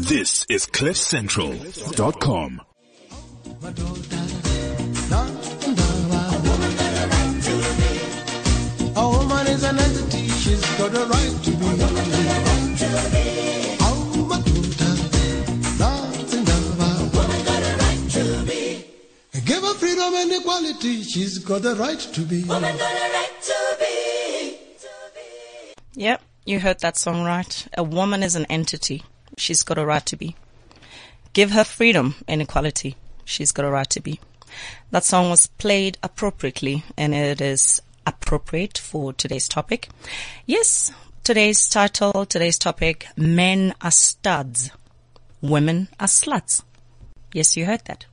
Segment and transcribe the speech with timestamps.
[0.00, 2.60] This is CliffCentral.com.
[8.96, 11.66] A woman is an entity, she's got a right to be.
[13.82, 14.94] Oh, my daughter,
[15.78, 17.20] dancing lover.
[19.44, 22.44] Give her freedom and equality, she's got the right to be.
[25.94, 27.68] Yep, you heard that song right.
[27.76, 29.02] A woman is an entity.
[29.40, 30.36] She's got a right to be.
[31.32, 32.96] Give her freedom and equality.
[33.24, 34.20] She's got a right to be.
[34.90, 39.88] That song was played appropriately and it is appropriate for today's topic.
[40.44, 40.92] Yes,
[41.24, 44.70] today's title, today's topic, men are studs.
[45.40, 46.62] Women are sluts.
[47.32, 48.04] Yes, you heard that.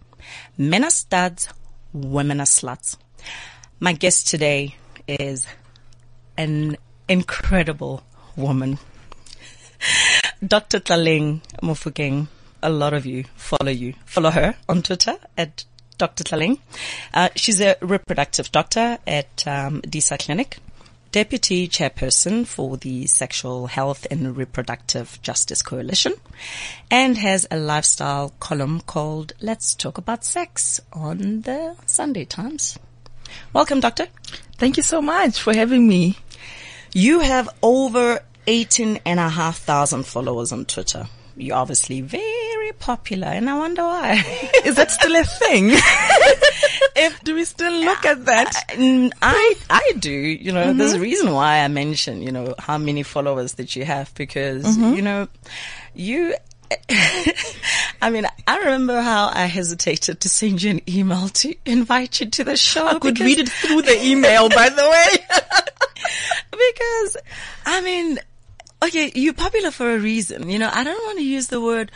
[0.57, 1.49] Men are studs.
[1.91, 2.96] Women are sluts.
[3.82, 4.76] My guest today
[5.07, 5.46] is
[6.38, 6.77] an
[7.09, 8.04] incredible
[8.38, 8.80] woman.
[10.46, 10.80] Dr.
[10.80, 12.27] Tlaleng Mofokeng,
[12.62, 15.66] a lot of you follow you, follow her on Twitter at
[15.98, 16.24] Dr.
[16.24, 16.60] Tlaleng.
[17.13, 20.60] Uh, she's a reproductive doctor at um, DISA Clinic,
[21.12, 26.13] deputy chairperson for the Sexual Health and Reproductive Justice Coalition,
[26.91, 32.77] and has a lifestyle column called Let's Talk About Sex on the Sunday Times.
[33.54, 34.07] Welcome, doctor.
[34.57, 36.18] Thank you so much for having me.
[36.94, 41.07] You have over 18 and a half thousand followers on Twitter.
[41.35, 44.13] You're obviously very popular and I wonder why.
[44.65, 45.70] Is that still a thing?
[46.95, 48.54] if do we still look at that?
[48.70, 52.77] Mm, I, I do, you know, there's a reason why I mention, you know, how
[52.77, 55.27] many followers that you have because, you know,
[55.93, 56.34] you,
[58.01, 62.29] I mean, I remember how I hesitated to send you an email to invite you
[62.32, 62.87] to the show.
[62.87, 65.25] I could read it through the email, by the way.
[66.51, 67.17] because
[67.66, 68.19] I mean,
[68.83, 70.50] okay, you're popular for a reason.
[70.50, 71.91] You know, I don't want to use the word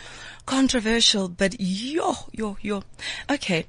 [0.45, 2.83] controversial, but yo, yo, yo.
[3.29, 3.65] Okay.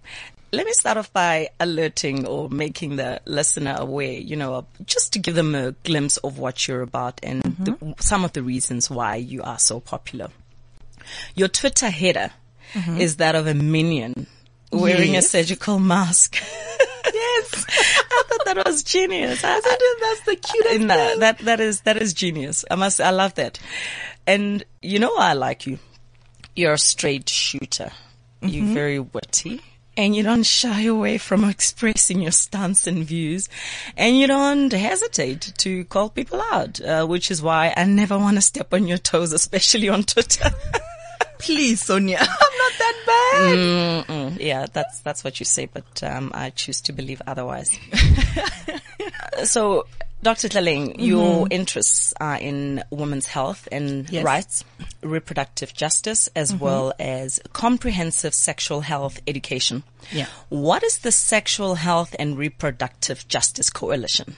[0.54, 5.18] Let me start off by alerting or making the listener aware, you know, just to
[5.18, 7.92] give them a glimpse of what you're about and the, mm-hmm.
[7.98, 10.28] some of the reasons why you are so popular.
[11.34, 12.32] Your Twitter header
[12.74, 12.98] mm-hmm.
[12.98, 14.26] is that of a minion
[14.70, 15.26] wearing Yes.
[15.26, 16.36] a surgical mask.
[17.68, 19.44] I thought that was genius.
[19.44, 21.20] I, I, That's the cutest no, thing.
[21.20, 22.64] that that is that is genius.
[22.70, 23.00] I must.
[23.00, 23.58] I love that.
[24.26, 25.78] And you know, I like you.
[26.54, 27.90] You're a straight shooter.
[28.42, 29.60] You're very witty.
[29.96, 33.50] And you don't shy away from expressing your stance and views,
[33.94, 38.36] and you don't hesitate to call people out, uh, which is why I never want
[38.36, 40.50] to step on your toes, especially on Twitter.
[41.42, 42.18] Please, Sonia.
[42.20, 44.06] I'm not that bad.
[44.08, 47.76] Mm, yeah, that's that's what you say, but um, I choose to believe otherwise.
[49.44, 49.86] so,
[50.22, 50.48] Dr.
[50.48, 54.24] Tlaleng, your interests are in women's health and Yes.
[54.24, 54.64] rights,
[55.02, 59.82] reproductive justice, as well as comprehensive sexual health education.
[60.12, 60.26] Yeah.
[60.48, 64.36] What is the Sexual Health and Reproductive Justice Coalition?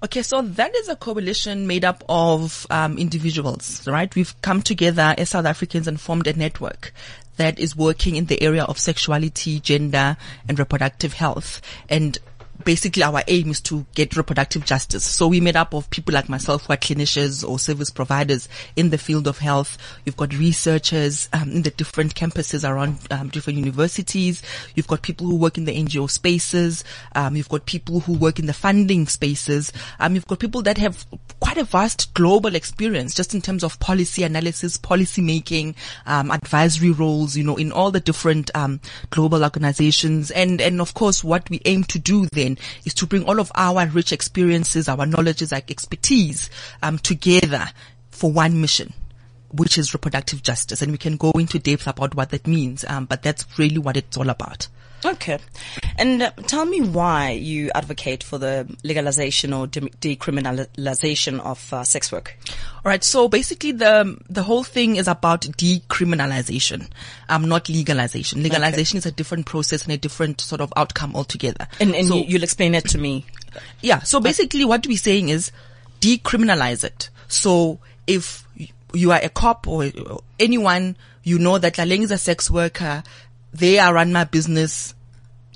[0.00, 4.14] Okay, so that is a coalition made up of um, individuals, right?
[4.14, 6.92] We've come together as South Africans and formed a network
[7.36, 10.16] that is working in the area of sexuality, gender,
[10.48, 11.60] and reproductive health.
[11.88, 12.16] And
[12.64, 15.04] basically our aim is to get reproductive justice.
[15.04, 18.90] So we made up of people like myself who are clinicians or service providers in
[18.90, 19.78] the field of health.
[20.04, 24.42] You've got researchers um, in the different campuses around um, different universities.
[24.74, 26.84] You've got people who work in the NGO spaces.
[27.14, 29.72] Um, you've got people who work in the funding spaces.
[30.00, 31.06] Um, you've got people that have
[31.40, 35.74] quite a vast global experience just in terms of policy analysis, policy making,
[36.06, 38.80] um, advisory roles, you know, in all the different um,
[39.10, 40.30] global organizations.
[40.30, 43.52] And, and of course, what we aim to do then is to bring all of
[43.54, 46.50] our rich experiences, our knowledges, our expertise
[46.82, 47.66] um, together
[48.10, 48.92] for one mission
[49.50, 50.82] which is reproductive justice.
[50.82, 52.84] And we can go into depth about what that means.
[52.86, 54.68] Um, but that's really what it's all about.
[55.04, 55.38] Okay.
[55.96, 61.84] And uh, tell me why you advocate for the legalization or de- decriminalization of uh,
[61.84, 62.36] sex work.
[62.84, 63.04] All right.
[63.04, 66.88] So basically, the the whole thing is about decriminalization,
[67.28, 68.42] um, not legalization.
[68.42, 71.68] Legalization is a different process and a different sort of outcome altogether.
[71.80, 73.24] And, and so, you, you'll explain it to me.
[73.80, 74.00] yeah.
[74.00, 75.52] So basically, what we're saying is
[76.00, 77.10] decriminalize it.
[77.28, 78.44] So if
[78.92, 83.02] you are a cop or or anyone, you know that Tlaleng is a sex worker.
[83.52, 84.94] They are run my business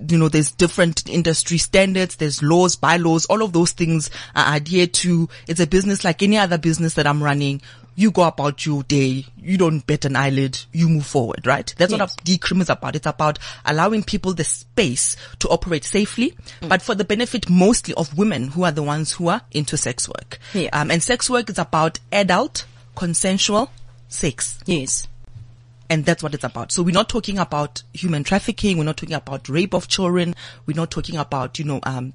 [0.09, 4.93] you know, there's different industry standards, there's laws, bylaws, all of those things are adhered
[4.95, 5.29] to.
[5.47, 7.63] It's a business like any other business that I'm running.
[7.95, 11.73] You go about your day, you don't bet an eyelid, you move forward, right?
[11.77, 12.01] That's Yes.
[12.01, 12.97] what decrim is about.
[12.97, 18.17] It's about allowing people the space to operate safely, but for the benefit mostly of
[18.17, 20.39] women who are the ones who are into sex work.
[20.55, 20.71] Yeah.
[20.73, 22.65] Um, and sex work is about adult,
[22.97, 23.71] consensual
[24.09, 24.59] sex.
[24.65, 25.07] Yes.
[25.93, 26.73] And that's what it's about.
[26.73, 28.79] So we're not talking about human trafficking.
[28.79, 30.35] We're not talking about rape of children.
[30.65, 32.15] We're not talking about, you know, um,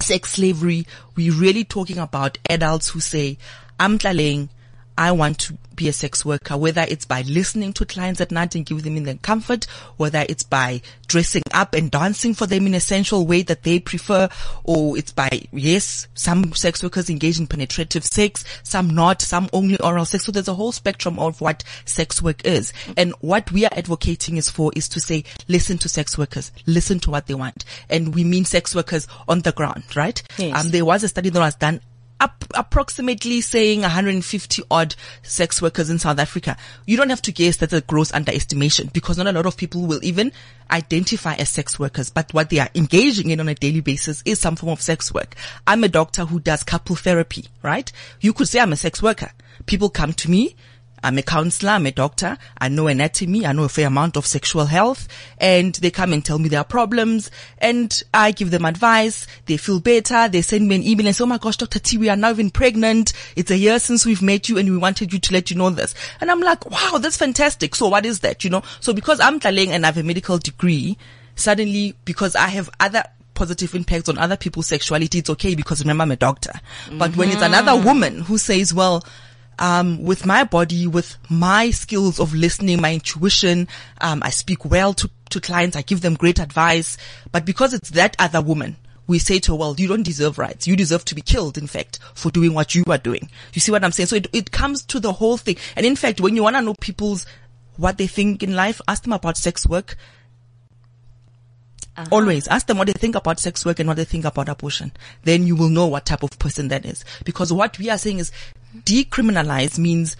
[0.00, 0.86] sex slavery.
[1.16, 3.36] We're really talking about adults who say,
[3.78, 4.48] I'm Tlaleng.
[4.96, 8.54] I want to be a sex worker, whether it's by listening to clients at night
[8.54, 9.64] and giving them the comfort,
[9.96, 13.80] whether it's by dressing up and dancing for them in a sensual way that they
[13.80, 14.28] prefer,
[14.62, 19.80] or it's by, yes, some sex workers engage in penetrative sex, some not, some only
[19.80, 20.24] oral sex.
[20.26, 22.74] So there's a whole spectrum of what sex work is.
[22.98, 27.00] And what we are advocating is for is to say, listen to sex workers, listen
[27.00, 27.64] to what they want.
[27.88, 30.22] And we mean sex workers on the ground, right?
[30.36, 30.62] Yes.
[30.62, 31.80] Um, there was a study that was done
[32.20, 36.56] up approximately saying 150 odd sex workers in South Africa.
[36.86, 39.82] You don't have to guess that's a gross underestimation because not a lot of people
[39.82, 40.32] will even
[40.70, 44.38] identify as sex workers, but what they are engaging in on a daily basis is
[44.38, 45.34] some form of sex work.
[45.66, 47.90] I'm a doctor who does couple therapy, right?
[48.20, 49.32] You could say I'm a sex worker.
[49.66, 50.56] People come to me.
[51.02, 54.26] I'm a counselor, I'm a doctor, I know anatomy, I know a fair amount of
[54.26, 55.08] sexual health,
[55.38, 59.80] and they come and tell me their problems, and I give them advice, they feel
[59.80, 61.78] better, they send me an email and say, oh my gosh, Dr.
[61.78, 64.76] T, we are now even pregnant, it's a year since we've met you and we
[64.76, 65.94] wanted you to let you know this.
[66.20, 67.74] And I'm like, wow, that's fantastic.
[67.74, 68.62] So what is that, you know?
[68.80, 70.98] So because I'm Tlaleng and I have a medical degree,
[71.34, 73.04] suddenly, because I have other
[73.34, 76.52] positive impacts on other people's sexuality, it's okay because remember I'm a doctor.
[76.92, 77.54] But when it's mm-hmm.
[77.54, 79.02] another woman who says, well,
[79.60, 83.68] um, with my body, with my skills of listening, my intuition,
[84.00, 85.76] um, I speak well to, to clients.
[85.76, 86.96] I give them great advice.
[87.30, 88.76] But because it's that other woman,
[89.06, 90.66] we say to her, well, you don't deserve rights.
[90.66, 93.28] You deserve to be killed, in fact, for doing what you are doing.
[93.52, 94.06] You see what I'm saying?
[94.06, 95.56] So it, it comes to the whole thing.
[95.76, 97.26] And in fact, when you want to know people's,
[97.76, 99.96] what they think in life, ask them about sex work.
[102.10, 104.92] Always ask them what they think about sex work and what they think about abortion.
[105.24, 107.04] Then you will know what type of person that is.
[107.24, 108.32] Because what we are saying is
[108.74, 110.16] decriminalize means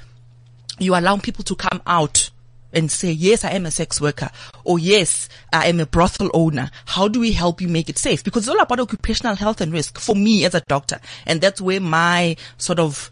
[0.79, 2.31] you allow people to come out
[2.73, 4.31] and say, yes, I am a sex worker
[4.65, 6.71] or yes, I am a brothel owner.
[6.87, 8.23] How do we help you make it safe?
[8.25, 11.01] Because it's all about occupational health and risk for me as a doctor.
[11.27, 13.11] And that's where my sort of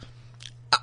[0.73, 0.77] uh,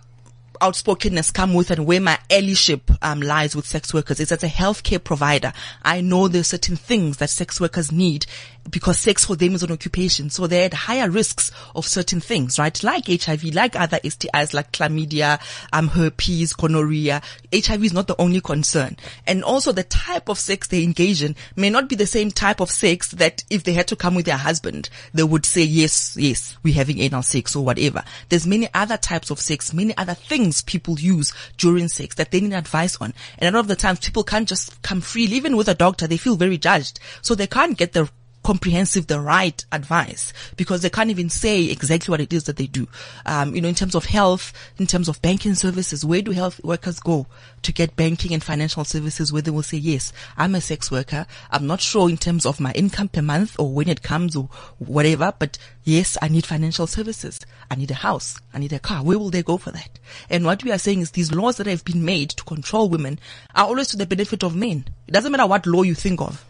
[0.62, 4.48] outspokenness come with and where my allyship um, lies with sex workers is as a
[4.48, 5.54] healthcare provider.
[5.84, 8.26] I know there's certain things that sex workers need
[8.70, 10.30] because sex for them is an occupation.
[10.30, 12.84] So they're at higher risks of certain things, right?
[12.84, 15.40] Like HIV, like other STIs, like chlamydia,
[15.72, 17.22] um, herpes, gonorrhea.
[17.54, 18.98] HIV is not the only concern.
[19.28, 22.60] And also the type of sex they engage in may not be the same type
[22.60, 26.18] of sex that if they had to come with their husband, they would say, yes,
[26.18, 28.04] yes, we're having anal sex or whatever.
[28.30, 32.42] There's many other types of sex, many other things people use during sex that they
[32.42, 33.14] need advice on.
[33.38, 35.36] And a lot of the times people can't just come freely.
[35.36, 37.00] Even with a doctor, they feel very judged.
[37.22, 38.10] So they can't get the
[38.46, 42.68] comprehensive, the right advice because they can't even say exactly what it is that they
[42.68, 42.88] do.
[43.26, 46.64] Um, you know, in terms of health, in terms of banking services, where do health
[46.64, 47.26] workers go
[47.64, 51.26] to get banking and financial services where they will say, yes, I'm a sex worker.
[51.50, 54.48] I'm not sure in terms of my income per month or when it comes or
[54.78, 57.40] whatever, but yes, I need financial services.
[57.72, 58.40] I need a house.
[58.54, 59.04] I need a car.
[59.04, 59.98] Where will they go for that?
[60.30, 63.18] And what we are saying is these laws that have been made to control women
[63.56, 64.86] are always to the benefit of men.
[65.08, 66.46] It doesn't matter what law you think of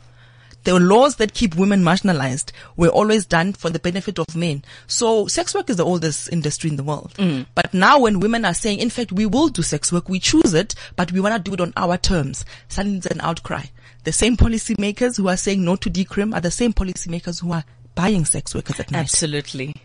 [0.66, 4.64] the laws that keep women marginalized were always done for the benefit of men.
[4.88, 7.14] So sex work is the oldest industry in the world.
[7.18, 7.46] Mm.
[7.56, 10.54] But now when women are saying, in fact, we will do sex work, we choose
[10.54, 13.64] it, but we want to do it on our terms, suddenly there's an outcry.
[14.04, 17.64] The same policymakers who are saying no to decrim are the same policymakers who are
[17.96, 19.00] buying sex workers at night.
[19.00, 19.76] Absolutely.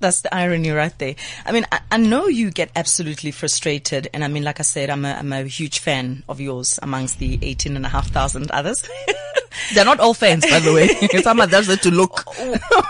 [0.00, 1.14] That's the irony right there.
[1.44, 4.08] I mean, I, I know you get absolutely frustrated.
[4.12, 7.18] And I mean, like I said, I'm a, I'm a huge fan of yours amongst
[7.18, 8.86] the 18 and a half thousand others.
[9.74, 10.88] They're not all fans, by the way.
[11.22, 12.24] Some are just there to look.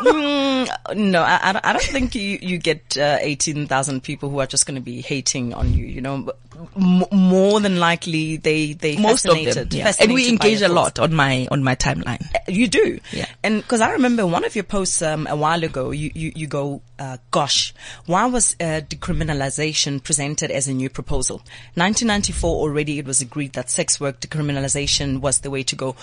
[0.01, 4.67] Mm, no, I, I don't- think you, you get uh, 18,000 people who are just
[4.67, 6.33] going to be hating on you, you know.
[6.75, 9.69] M- more than likely, they, they Most of them.
[9.71, 9.93] yeah.
[10.01, 12.25] And we engage a lot on my, on my timeline.
[12.49, 12.99] You do.
[13.13, 13.27] Yeah.
[13.43, 16.47] And because I remember one of your posts um, a while ago, you, you, you
[16.47, 17.75] go, uh, gosh,
[18.07, 21.37] why was uh, decriminalization presented as a new proposal?
[21.75, 25.95] 1994 already it was agreed that sex work decriminalization was the way to go.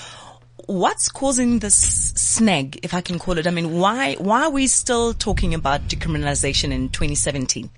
[0.65, 3.48] What's causing this snag, if I can call it?
[3.48, 7.70] I mean, why, why are we still talking about decriminalization in 2017?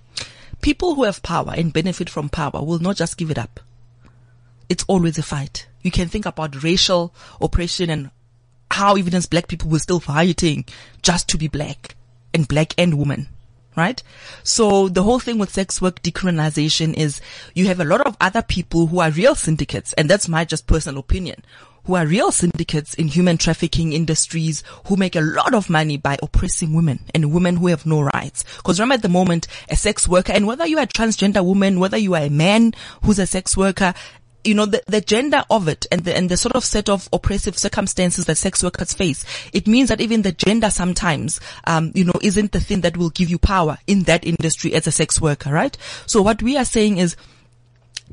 [0.65, 3.60] people who have power and benefit from power will not just give it up.
[4.68, 5.68] It's always a fight.
[5.84, 8.10] You can think about racial oppression and
[8.72, 10.65] how even as black people were still fighting
[11.04, 11.96] just to be black
[12.34, 13.30] and black and woman.
[13.75, 14.01] Right?
[14.42, 17.22] So the whole thing with sex work decriminalization is
[17.54, 20.65] you have a lot of other people who are real syndicates, and that's my just
[20.65, 21.44] personal opinion,
[21.86, 26.18] who are real syndicates in human trafficking industries who make a lot of money by
[26.22, 28.44] oppressing women and women who have no rights.
[28.58, 31.80] Because remember at the moment, a sex worker, and whether you are a transgender woman,
[31.80, 32.74] whether you are a man
[33.04, 33.94] who's a sex worker,
[34.44, 37.10] you know, the, the gender of it and the, and the sort of set of
[37.12, 42.06] oppressive circumstances that sex workers face, it means that even the gender sometimes, um, you
[42.06, 45.20] know, isn't the thing that will give you power in that industry as a sex
[45.20, 45.75] worker, right?
[46.06, 47.15] So what we are saying is,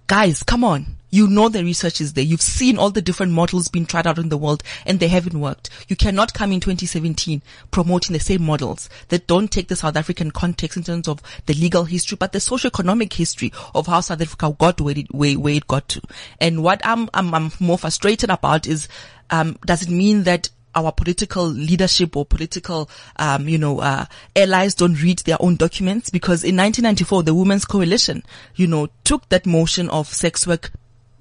[0.07, 0.97] guys, come on.
[1.15, 2.25] You know the research is there.
[2.25, 5.39] You've seen all the different models being tried out in the world and they haven't
[5.39, 5.69] worked.
[5.87, 10.31] You cannot come in 2017 promoting the same models that don't take the South African
[10.31, 14.57] context in terms of the legal history, but the socio-economic history of how South Africa
[14.59, 16.01] got where it, where, where it got to.
[16.41, 18.89] And what I'm, I'm, I'm more frustrated about is,
[19.29, 24.75] um, does it mean that our political leadership or political, um, you know, uh, allies
[24.75, 28.23] don't read their own documents because in 1994, the Women's Coalition,
[28.55, 30.73] you know, took that motion of sex work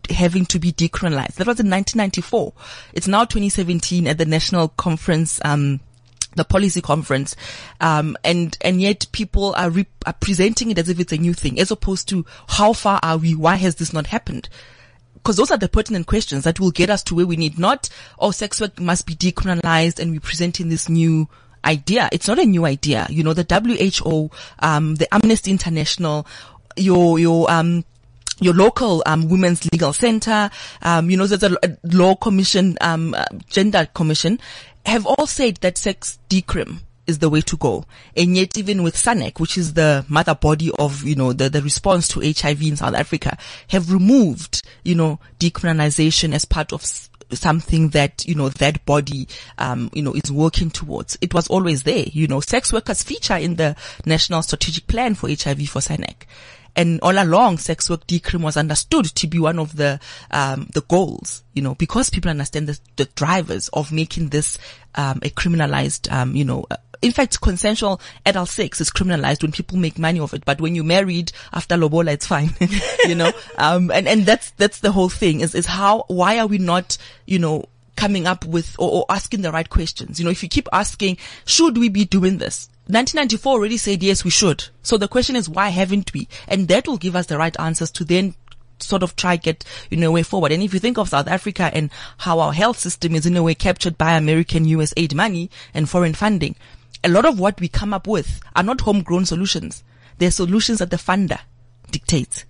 [0.09, 1.35] having to be decriminalized.
[1.35, 2.53] That was in 1994.
[2.93, 5.79] It's now 2017 at the national conference, um,
[6.35, 7.35] the policy conference,
[7.79, 11.33] um, and and yet people are, re- are presenting it as if it's a new
[11.33, 13.35] thing, as opposed to how far are we?
[13.35, 14.49] Why has this not happened?
[15.15, 17.59] Because those are the pertinent questions that will get us to where we need.
[17.59, 21.27] Not oh, sex work must be decriminalized, and we're presenting this new
[21.65, 22.09] idea.
[22.11, 23.07] It's not a new idea.
[23.09, 26.25] You know, the WHO, um, the Amnesty International,
[26.77, 27.83] your your um
[28.41, 30.49] your local um, women's legal center,
[30.81, 34.39] um, you know, there's a, law commission, um, uh, gender commission,
[34.85, 37.85] have all said that sex decrim is the way to go.
[38.17, 41.61] And yet even with SANAC, which is the mother body of, you know, the, the
[41.61, 43.37] response to HIV in South Africa,
[43.69, 46.83] have removed, you know, decriminalization as part of
[47.33, 51.17] something that, you know, that body, um, you know, is working towards.
[51.21, 55.29] It was always there, you know, sex workers feature in the national strategic plan for
[55.29, 56.25] HIV for SANAC.
[56.75, 59.99] And all along, sex work decrim was understood to be one of the
[60.31, 64.57] um, the goals, you know, because people understand the, the drivers of making this
[64.95, 66.65] um, a criminalized, um, you know.
[66.71, 70.45] Uh, in fact, consensual adult sex is criminalized when people make money of it.
[70.45, 72.51] But when you're married after lobola, it's fine,
[73.05, 73.31] you know.
[73.57, 75.41] Um, and and that's that's the whole thing.
[75.41, 79.41] Is is how why are we not, you know, coming up with or, or asking
[79.41, 80.19] the right questions?
[80.19, 82.69] You know, if you keep asking, should we be doing this?
[82.91, 84.65] 1994 already said yes, we should.
[84.83, 86.27] So the question is, why haven't we?
[86.47, 88.35] And that will give us the right answers to then
[88.79, 90.51] sort of try get, you know, way forward.
[90.51, 93.43] And if you think of South Africa and how our health system is in a
[93.43, 96.55] way captured by American US aid money and foreign funding,
[97.03, 99.83] a lot of what we come up with are not homegrown solutions.
[100.17, 101.39] They're solutions that the funder
[101.91, 102.45] dictates.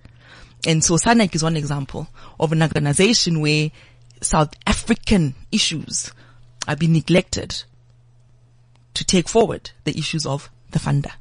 [0.66, 2.08] And so SANAC is one example
[2.38, 3.70] of an organization where
[4.20, 6.12] South African issues
[6.68, 7.64] are being neglected
[8.94, 11.12] to take forward the issues of the funder.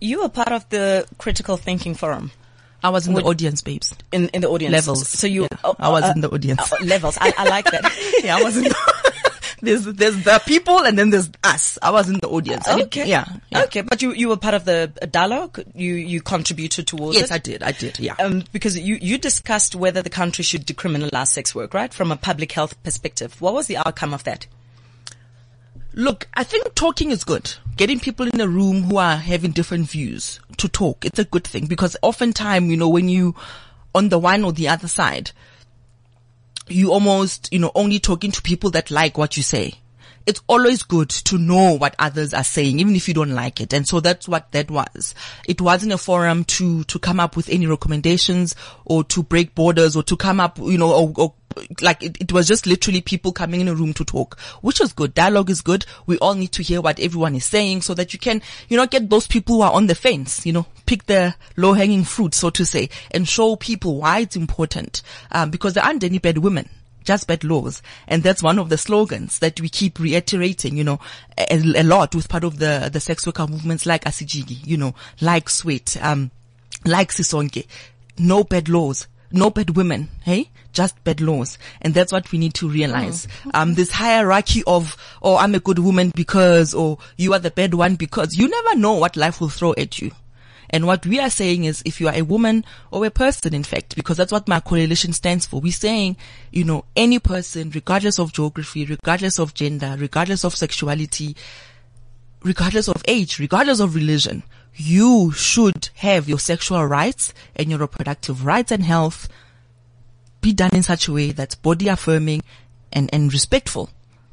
[0.00, 2.30] You were part of the critical thinking forum
[2.82, 3.94] I was in Would- the audience, babes.
[4.12, 4.72] in, in the audience.
[4.72, 5.08] Levels.
[5.08, 6.70] So you, Yeah, I was in the audience.
[6.72, 7.16] uh, levels.
[7.20, 8.20] I, I like that.
[8.22, 9.32] yeah, I was in the,
[9.62, 11.78] there's, there's the people and then there's us.
[11.82, 12.66] I was in the audience.
[12.66, 13.08] Did- Okay.
[13.08, 13.24] yeah.
[13.50, 13.62] yeah.
[13.64, 13.80] Okay.
[13.80, 15.58] But you, you were part of the uh, dialogue.
[15.74, 17.34] You, you contributed towards Yes, it.
[17.34, 17.62] I did.
[17.62, 17.98] I did.
[17.98, 18.14] Yeah.
[18.20, 21.92] Um, because you, you discussed whether the country should decriminalize sex work, right?
[21.92, 23.40] From a public health perspective.
[23.40, 24.46] What was the outcome of that?
[25.98, 27.54] Look, I think talking is good.
[27.78, 31.44] Getting people in a room who are having different views to talk, it's a good
[31.44, 33.34] thing because oftentimes, you know, when you
[33.94, 35.30] on the one or the other side,
[36.68, 39.72] you almost, you know, only talking to people that like what you say.
[40.26, 43.72] It's always good to know what others are saying, even if you don't like it.
[43.72, 45.14] And so that's what that was.
[45.46, 48.54] It wasn't a forum to, to come up with any recommendations
[48.84, 51.34] or to break borders or to come up, you know, or, or
[51.80, 54.92] like it, it was just literally people coming in a room to talk, which was
[54.92, 55.14] good.
[55.14, 55.86] Dialogue is good.
[56.06, 58.86] We all need to hear what everyone is saying so that you can, you know,
[58.86, 62.34] get those people who are on the fence, you know, pick the low hanging fruit,
[62.34, 65.02] so to say, and show people why it's important.
[65.30, 66.68] Um, because there aren't any bad women.
[67.06, 67.80] Just bad laws.
[68.08, 71.00] And that's one of the slogans that we keep reiterating, you know,
[71.38, 74.94] a, a lot with part of the, the sex worker movements like Asijiki, you know,
[75.20, 76.32] like SWEAT, um,
[76.84, 77.66] like Sisonke.
[78.18, 79.06] No bad laws.
[79.30, 80.50] No bad women, hey?
[80.72, 81.58] Just bad laws.
[81.80, 83.26] And that's what we need to realize.
[83.54, 87.74] Um, this hierarchy of, oh, I'm a good woman because, or you are the bad
[87.74, 90.10] one because you never know what life will throw at you.
[90.70, 93.64] And what we are saying is if you are a woman or a person, in
[93.64, 96.16] fact, because that's what my coalition stands for, we're saying,
[96.50, 101.36] you know, any person, regardless of geography, regardless of gender, regardless of sexuality,
[102.42, 104.42] regardless of age, regardless of religion,
[104.74, 109.28] you should have your sexual rights and your reproductive rights and health
[110.40, 112.42] be done in such a way that's body affirming
[112.92, 113.90] and, and respectful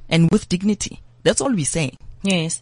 [0.10, 1.02] and with dignity.
[1.24, 1.98] That's all we're saying.
[2.22, 2.62] Yes.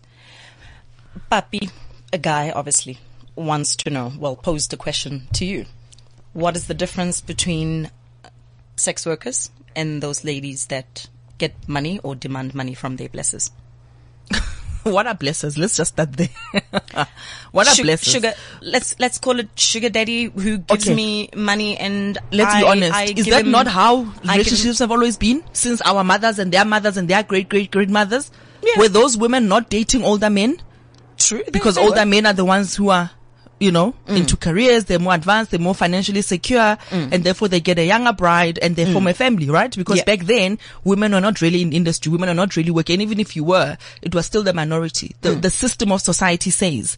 [1.32, 1.70] Papi,
[2.14, 2.98] a guy obviously,
[3.36, 5.66] wants to know, well, posed a question to you.
[6.34, 7.90] What is the difference between
[8.76, 11.08] sex workers and those ladies that
[11.38, 13.52] get money or demand money from their blessers?
[14.84, 15.58] what are blessers?
[15.58, 16.30] Let's just start there.
[17.52, 18.12] what are Su- blessers?
[18.12, 20.96] Sugar, let's let's call it sugar daddy who gives Okay.
[20.96, 22.94] me money and Let's be honest.
[22.94, 26.04] I Is that him- not how I give him- relationships have always been since our
[26.04, 28.32] mothers and their mothers and their great great great mothers?
[28.64, 28.74] Yeah.
[28.78, 30.62] Were those women not dating older men?
[31.18, 32.06] True, Because older were.
[32.06, 33.12] men are the ones who are,
[33.62, 34.18] you know, Mm.
[34.18, 38.12] into careers, they're more advanced, they're more financially secure, and therefore they get a younger
[38.12, 39.74] bride and they form a family, right?
[39.78, 40.08] Because Mm.
[40.08, 40.16] Yeah.
[40.16, 43.36] back then, women were not really in industry, women are not really working, even if
[43.36, 45.16] you were, it was still the minority.
[45.22, 45.42] The, Mm.
[45.44, 46.98] the system of society says,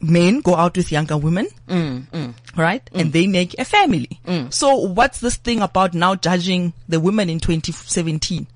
[0.00, 2.82] men go out with younger women, Mm, right?
[2.92, 4.20] And they make a family.
[4.50, 8.46] So what's this thing about now judging the women in 2017?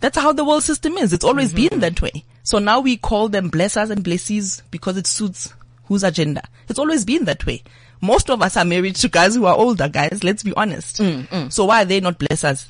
[0.00, 1.12] That's how the world system is.
[1.12, 1.68] It's always Mm-hmm.
[1.68, 2.24] been that way.
[2.42, 5.52] So now we call them blessers and blessees because it suits
[5.88, 6.42] whose agenda.
[6.68, 7.62] It's always been that way.
[8.00, 10.22] Most of us are married to guys who are older guys.
[10.22, 10.98] Let's be honest.
[10.98, 12.68] Mm, So why are they not blessers?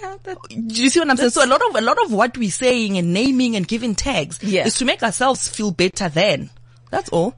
[0.00, 0.16] Yeah,
[0.48, 1.30] Do you see what I'm saying?
[1.30, 4.38] So a lot of, a lot of what we're saying and naming and giving tags
[4.42, 4.66] Yeah.
[4.66, 6.50] is to make ourselves feel better Then
[6.90, 7.34] That's all.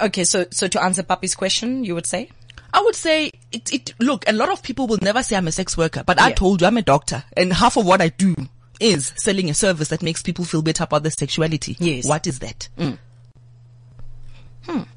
[0.00, 2.30] okay, so so to answer Papi's question, you would say
[2.74, 5.52] I would say it, it, look, a lot of people will never say I'm a
[5.52, 8.34] sex worker, but I told you I'm a doctor and half of what I do
[8.80, 11.76] is selling a service that makes people feel better about their sexuality.
[11.80, 12.06] Yes.
[12.06, 12.68] What is that?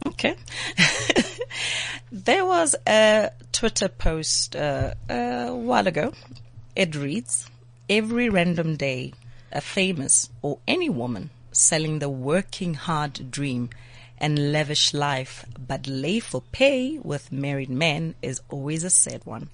[0.08, 0.36] Okay.
[2.12, 6.13] there was a Twitter post uh, a while ago.
[6.75, 7.50] It reads:
[7.90, 9.13] Every random day,
[9.51, 13.70] a famous or any woman selling the working hard dream
[14.18, 19.50] and lavish life, but lay for pay with married men is always a sad one.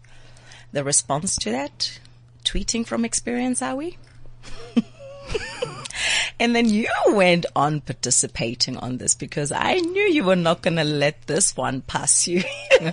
[0.71, 1.99] The response to that?
[2.43, 3.97] Tweeting from experience, are we?
[6.39, 10.77] And then you went on participating on this because I knew you were not going
[10.77, 12.43] to let this one pass you.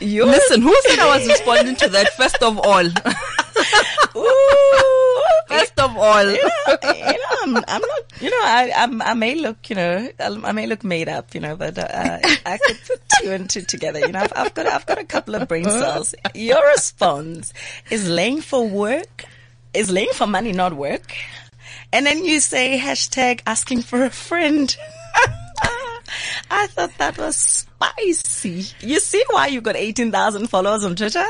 [0.00, 2.86] you Listen, who said I was responding to that first of all?
[4.16, 6.24] Ooh, first of all.
[6.30, 10.52] you know, I'm, I'm not, you know, I, I'm, I may look, you know, I
[10.52, 14.00] may look made up, you know, but uh, I could put two and two together.
[14.00, 16.14] You know, I've, I've got, I've got a couple of brain cells.
[16.34, 17.52] Your response
[17.90, 19.24] is laying for work,
[19.74, 21.14] is laying for money, not work.
[21.92, 24.76] And then you say hashtag asking for a friend.
[26.50, 28.64] I thought that was spicy.
[28.80, 31.24] You see why you got 18,000 followers on Twitter?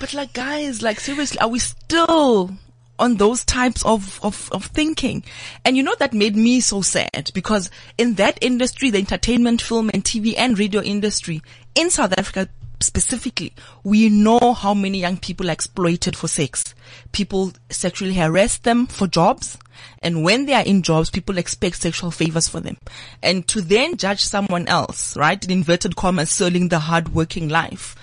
[0.00, 2.50] But like guys, like seriously, are we still
[2.98, 5.24] on those types of, of, of thinking?
[5.64, 9.90] And you know, that made me so sad because in that industry, the entertainment, film
[9.92, 11.42] and TV and radio industry
[11.74, 12.48] in South Africa
[12.80, 16.74] specifically, we know how many young people are exploited for sex.
[17.12, 19.56] People sexually harass them for jobs.
[20.00, 22.76] And when they are in jobs, people expect sexual favors for them.
[23.22, 27.94] And to then judge someone else, right, in inverted commas, selling the hard working life.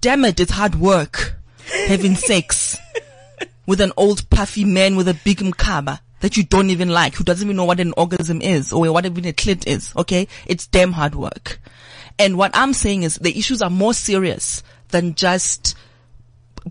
[0.00, 1.34] Damn it, it's hard work
[1.86, 2.76] having sex
[3.66, 7.24] with an old puffy man with a big mkaba that you don't even like, who
[7.24, 9.92] doesn't even know what an orgasm is or what even a clit is.
[9.96, 10.28] Okay.
[10.46, 11.60] It's damn hard work.
[12.18, 15.76] And what I'm saying is the issues are more serious than just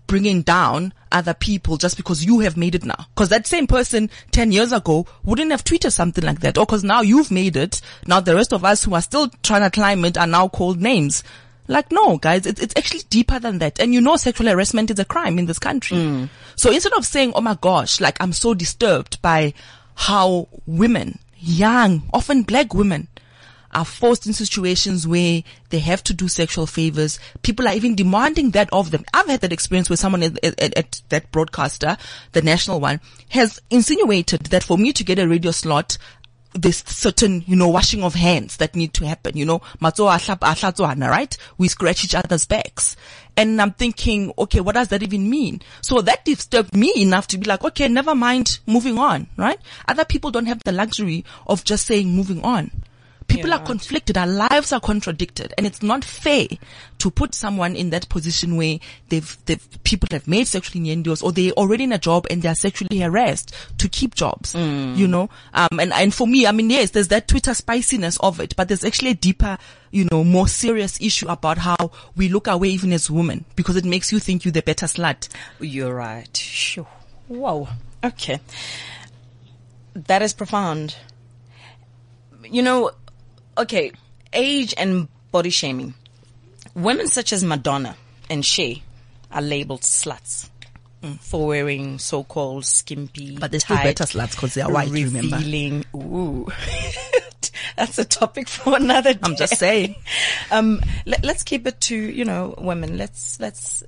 [0.07, 3.08] bringing down other people just because you have made it now.
[3.15, 6.58] Cause that same person 10 years ago wouldn't have tweeted something like that.
[6.58, 7.82] Or cause now you've made it.
[8.08, 10.82] Now the rest of us who are still trying to climb it are now called
[10.82, 11.24] names.
[11.67, 13.80] Like, no, guys, it's, it's actually deeper than that.
[13.80, 15.97] And you know sexual harassment is a crime in this country.
[15.97, 16.30] Mm.
[16.58, 19.54] So instead of saying, oh my gosh, like I'm so disturbed by
[19.95, 23.08] how women, young, often black women,
[23.73, 27.19] are forced in situations where they have to do sexual favors.
[27.41, 29.05] People are even demanding that of them.
[29.13, 31.97] I've had that experience where someone at, at, at that broadcaster,
[32.34, 35.97] the national one, has insinuated that for me to get a radio slot,
[36.53, 41.38] there's certain, you know, washing of hands that need to happen, you know, right?
[41.57, 42.97] We scratch each other's backs.
[43.38, 45.62] And I'm thinking, okay, what does that even mean?
[45.81, 49.60] So that disturbed me enough to be like, okay, never mind, moving on, right?
[49.88, 52.71] Other people don't have the luxury of just saying moving on.
[53.35, 54.17] People are conflicted.
[54.17, 56.47] Our lives are contradicted, and it's not fair
[56.99, 58.77] to put someone in that position where
[59.09, 62.53] they've, they've people have made sexual innuendos or they're already in a job and they're
[62.55, 64.53] sexually harassed to keep jobs.
[64.53, 68.39] You know, um, and and for me, I mean, yes, there's that Twitter spiciness of
[68.39, 69.57] it, but there's actually a deeper,
[69.91, 73.85] you know, more serious issue about how we look away even as women because it
[73.85, 75.27] makes you think you're the better slut.
[75.59, 76.35] You're right.
[76.35, 76.87] Sure.
[77.27, 77.67] Whoa.
[78.03, 78.39] Okay.
[79.93, 80.95] That is profound.
[82.43, 82.91] You know,
[83.57, 83.91] okay,
[84.33, 85.93] age and body shaming.
[86.75, 87.95] Women such as Madonna
[88.29, 88.75] and Cher
[89.31, 90.49] are labeled sluts
[91.19, 95.37] for wearing so-called skimpy, But they're still better sluts because they are white, remember?
[95.37, 95.85] revealing.
[95.95, 96.47] Ooh,
[97.75, 99.13] that's a topic for another.
[99.13, 99.19] Day.
[99.23, 99.95] I'm just saying.
[100.51, 102.97] Um, let, let's keep it to you know women.
[102.97, 103.83] Let's let's.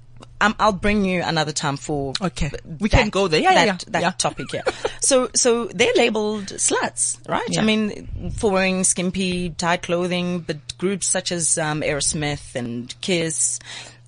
[0.46, 2.52] Um, I'll bring you another time for Okay.
[2.80, 3.42] We can go there.
[3.42, 3.78] Yeah, that, yeah.
[3.92, 4.12] that Yeah.
[4.12, 4.54] topic.
[4.54, 4.62] Yeah.
[5.00, 7.48] so so they're labeled sluts, right?
[7.50, 7.62] Yeah.
[7.62, 13.60] I mean, for wearing skimpy, tight clothing, but groups such as um, Aerosmith and Kiss.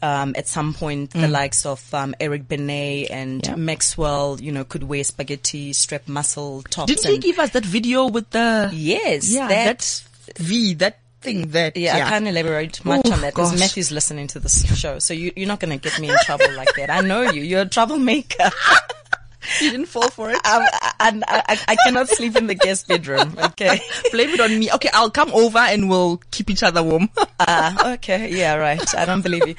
[0.02, 3.48] Um, at some point, the likes of um, Eric Benet and Mm.
[3.48, 3.56] Yeah.
[3.56, 6.94] Maxwell, you know, could wear spaghetti strap muscle tops.
[6.94, 9.80] Didn't he give us that video with the yes, yeah that,
[10.28, 13.60] that V that thing that yeah, I can't elaborate much Oh, on that because.
[13.60, 16.52] Matthew's listening to this show, so you, you're not going to get me in trouble
[16.56, 16.90] like that.
[16.90, 17.42] I know you.
[17.42, 18.50] You're a troublemaker.
[19.62, 20.40] you didn't fall for it.
[20.46, 23.36] And I, I, I cannot sleep in the guest bedroom.
[23.38, 23.80] Okay.
[24.12, 24.72] Blame it on me.
[24.72, 27.10] Okay, I'll come over and we'll keep each other warm.
[27.40, 28.30] Ah, okay.
[28.36, 28.96] Yeah, right.
[28.96, 29.56] I don't believe you.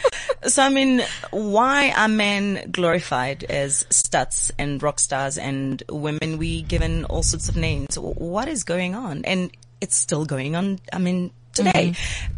[0.48, 6.62] So, I mean, why are men glorified as studs and rock stars and women we
[6.62, 7.98] given all sorts of names?
[7.98, 9.24] What is going on?
[9.24, 9.50] And
[9.80, 10.80] it's still going on.
[10.92, 11.94] I mean, today,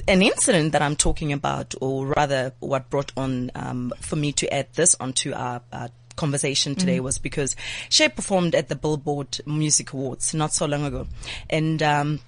[0.06, 4.52] an incident that I'm talking about, or rather what brought on, um, for me to
[4.52, 7.54] add this onto our, our conversation today was because
[7.88, 11.06] she performed at the Billboard Music Awards not so long ago.
[11.50, 12.20] And, um,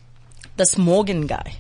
[0.57, 1.57] this Morgan guy,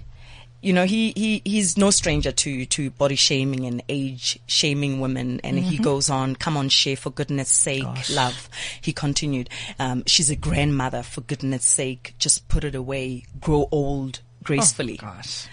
[0.60, 5.40] you know, he, he, he's no stranger to, to body shaming and age shaming women.
[5.42, 8.48] And he goes on, come on, Cher, for goodness sake, love.
[8.80, 14.20] He continued, um, she's a grandmother, for goodness sake, just put it away, grow old
[14.42, 14.96] gracefully.
[14.96, 15.46] Gosh.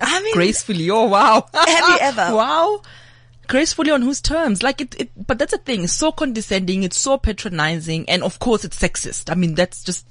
[0.00, 0.90] I mean, Gracefully.
[0.90, 1.46] Oh wow.
[1.52, 2.34] Have you ever?
[2.34, 2.82] Wow.
[3.48, 4.62] Gracefully on whose terms?
[4.62, 5.84] Like it, it, but that's the thing.
[5.84, 6.82] It's so condescending.
[6.82, 8.08] It's so patronizing.
[8.08, 9.30] And of course it's sexist.
[9.30, 10.06] I mean, that's just,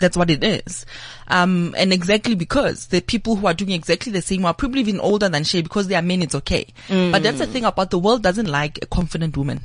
[0.00, 0.84] that's what it is.
[1.28, 5.00] Um, and exactly because the people who are doing exactly the same are probably even
[5.00, 6.66] older than Cher because they are men, it's okay.
[6.88, 9.60] But that's the thing about the world doesn't like a confident woman.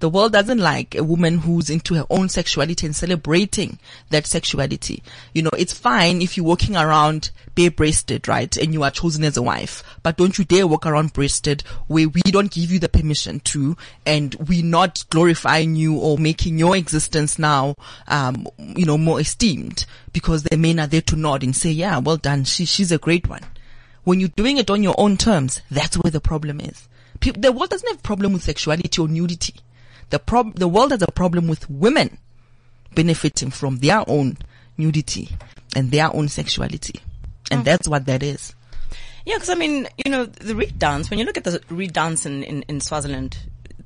[0.00, 3.80] The world doesn't like a woman who's into her own sexuality and celebrating
[4.10, 5.02] that sexuality.
[5.34, 8.56] You know, it's fine if you're walking around bare-breasted, right?
[8.56, 9.82] And you are chosen as a wife.
[10.04, 13.76] But don't you dare walk around breasted where we don't give you the permission to
[14.06, 17.74] and we're not glorifying you or making your existence now,
[18.06, 21.98] um, you know, more esteemed because the men are there to nod and say, yeah,
[21.98, 22.44] well done.
[22.44, 23.42] She, she's a great one.
[24.04, 26.86] When you're doing it on your own terms, that's where the problem is.
[27.20, 29.54] The world doesn't have problem with sexuality or nudity.
[30.10, 32.18] The prob- the world has a problem with women
[32.94, 34.38] benefiting from their own
[34.76, 35.28] nudity
[35.76, 37.00] and their own sexuality.
[37.50, 38.54] And that's what that is.
[39.24, 41.92] Yeah, because I mean, you know, the reed dance, when you look at the reed
[41.92, 43.36] dance in, in, in Swaziland,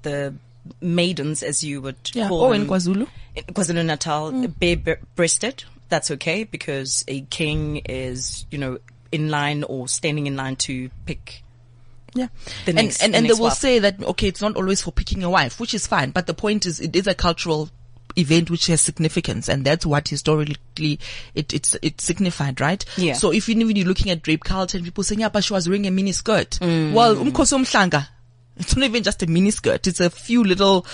[0.02, 0.34] the
[0.80, 3.08] maidens, as you would oh, call Oh, in them, KwaZulu.
[3.34, 4.58] in KwaZulu Natal, mm.
[4.84, 5.64] bare breasted.
[5.88, 8.78] That's okay because a king is, you know,
[9.10, 11.42] in line or standing in line to pick.
[12.14, 12.28] Yeah.
[12.66, 13.54] The and next- and, the and they will wife.
[13.58, 16.10] say that, okay, it's not always for picking a wife, which is fine.
[16.10, 17.70] But the point is, it is a cultural
[18.16, 21.00] event which has significance and that's what historically
[21.34, 22.84] it, it's, it's signified, right?
[22.98, 23.14] Yeah.
[23.14, 25.66] So if even you're looking at rape culture and people saying, yeah, but she was
[25.68, 26.58] wearing a mini skirt.
[26.60, 26.92] Mm.
[26.92, 28.08] Well, umkhosi womhlanga.
[28.58, 29.86] It's not even just a mini skirt.
[29.86, 30.84] It's a few little,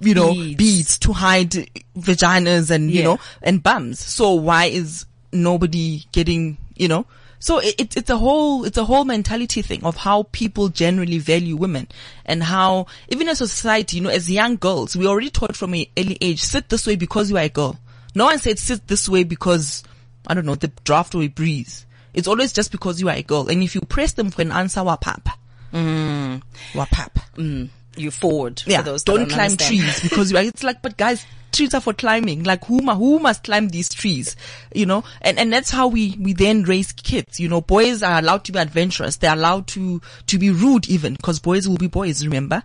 [0.00, 0.56] you know, Beads.
[0.56, 1.50] beads, to hide
[1.96, 3.98] vaginas and, you know, and bums.
[4.00, 7.06] So why is nobody getting, you know,
[7.38, 11.18] so it, it, it's a whole, it's a whole mentality thing of how people generally
[11.18, 11.86] value women
[12.24, 15.74] and how even as a society, you know, as young girls, we already taught from
[15.74, 17.78] an early age, sit this way because you are a girl.
[18.14, 19.84] No one said sit this way because,
[20.26, 21.84] I don't know, the draft or a breeze.
[22.14, 23.48] It's always just because you are a girl.
[23.48, 25.26] And if you press them for an answer, wapap.
[25.72, 26.42] Mm.
[26.72, 27.10] Wapap.
[27.34, 29.80] Mm, you forward Yeah, for those that don't climb understand.
[29.80, 32.44] trees because you are, it's like, but guys, trees are for climbing.
[32.44, 34.36] Like who, who must climb these trees?
[34.74, 37.40] You know, and, and that's how we, we then raise kids.
[37.40, 39.16] You know, boys are allowed to be adventurous.
[39.16, 42.62] They're allowed to, to be rude even because boys will be boys, remember?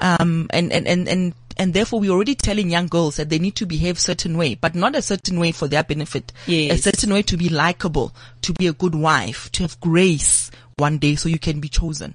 [0.00, 3.54] Um, and, and, and, and, and therefore we're already telling young girls that they need
[3.56, 6.32] to behave certain way, but not a certain way for their benefit.
[6.46, 6.78] Yes.
[6.78, 10.98] A certain way to be likable, to be a good wife, to have grace one
[10.98, 12.14] day so you can be chosen.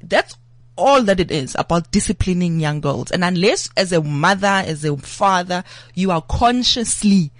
[0.00, 0.36] That's
[0.76, 3.10] all that it is about disciplining young girls.
[3.10, 7.30] And unless as a mother, as a father, you are consciously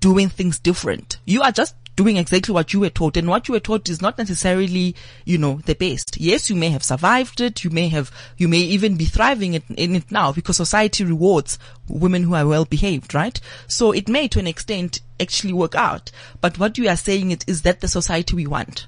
[0.00, 3.52] doing things different, you are just doing exactly what you were taught and what you
[3.52, 4.94] were taught is not necessarily,
[5.24, 6.18] you know, the best.
[6.18, 7.64] Yes, you may have survived it.
[7.64, 11.58] You may have, you may even be thriving in, in it now because society rewards
[11.88, 13.38] women who are well behaved, right?
[13.68, 16.10] So it may to an extent actually work out.
[16.40, 18.86] But what you are saying it is that the society we want.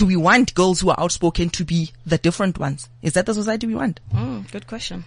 [0.00, 2.88] Do we want girls who are outspoken to be the different ones?
[3.02, 4.00] Is that the society we want?
[4.14, 5.04] Mm, good question.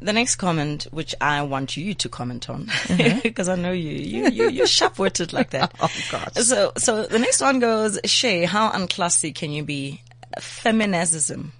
[0.00, 2.68] The next comment, which I want you to comment on,
[3.22, 5.72] because I know you, you, you you're sharp-witted like that.
[5.80, 6.34] Oh, God.
[6.38, 10.02] So, so the next one goes, Cher, how unclassy can you be?
[10.40, 11.52] Feminism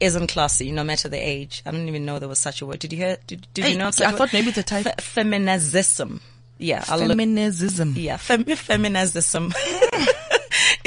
[0.00, 1.62] isn't classy, no matter the age.
[1.66, 2.78] I don't even know there was such a word.
[2.78, 3.18] Did you hear?
[3.26, 3.88] Did, did Hey, you know?
[3.88, 4.84] I thought maybe the type.
[4.84, 6.22] Fe- feminism.
[6.56, 7.92] Yeah, I'll look- Feminism.
[7.98, 9.52] yeah, fem- feminism.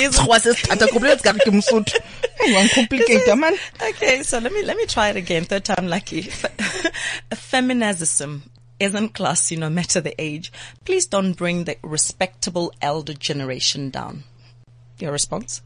[0.01, 1.99] Is- Tshwa se se thata, ko bolela se ka re ke Mosotho.
[2.39, 3.55] Hey, wa ncomplicata, man.
[3.89, 5.45] Okay, so let me let me try it again.
[5.45, 6.21] Third time lucky.
[6.23, 6.49] Fe-
[7.31, 8.41] Feminazism
[8.79, 10.51] isn't classy no matter the age.
[10.85, 14.23] Please don't bring the respectable elder generation down.
[14.99, 15.61] Your response?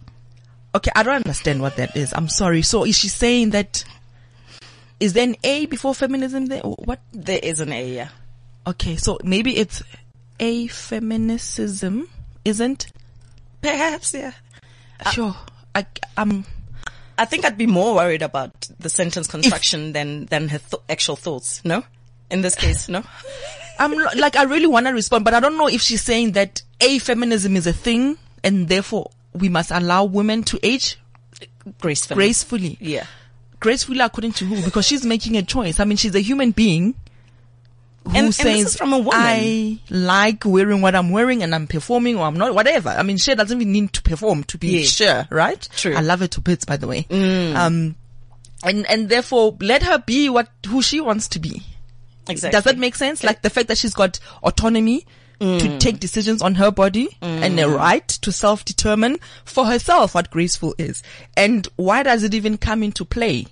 [0.73, 2.13] Okay, I don't understand what that is.
[2.13, 2.61] I'm sorry.
[2.61, 3.85] So is she saying that,
[4.99, 6.61] is there an A before feminism there?
[6.61, 6.99] What?
[7.13, 7.89] There is an A.
[7.89, 8.09] Yeah.
[8.67, 9.81] Okay, so maybe it's
[10.39, 12.07] a feminicism,
[12.43, 12.87] isn't?
[13.69, 14.31] Perhaps, yeah.
[15.11, 15.35] Sure.
[15.73, 15.85] I,
[16.17, 16.45] um,
[17.17, 21.15] I think I'd be more worried about the sentence construction than than her th- actual
[21.15, 21.61] thoughts.
[21.65, 21.83] No,
[22.29, 23.03] in this case, no.
[23.79, 26.61] I'm like, I really want to respond, but I don't know if she's saying that
[26.79, 30.97] a feminism is a thing and therefore we must allow women to age
[31.81, 32.15] Gracefully.
[32.15, 32.77] gracefully.
[32.79, 33.05] Yeah.
[33.59, 34.63] Gracefully according to who?
[34.63, 35.79] Because she's making a choice.
[35.81, 36.95] I mean, she's a human being
[38.05, 39.13] who And- and this says, is from a woman.
[39.15, 42.89] I like wearing what I'm wearing and I'm performing or I'm not, whatever.
[42.89, 44.85] I mean, she doesn't even need to perform to be Yeah.
[44.85, 45.67] sure, right?
[45.75, 45.93] True.
[45.93, 45.97] Mm.
[45.97, 47.05] I love her to bits, by the way.
[47.55, 47.95] Um,
[48.63, 51.63] and, and therefore let her be what, who she wants to be.
[52.27, 52.55] Exactly.
[52.55, 53.23] Does that make sense?
[53.23, 55.05] Like the fact that she's got autonomy
[55.41, 55.59] Mm.
[55.59, 60.73] to take decisions on her body and a right to self-determine for herself what graceful
[60.77, 61.03] is.
[61.35, 63.47] And why does it even come into play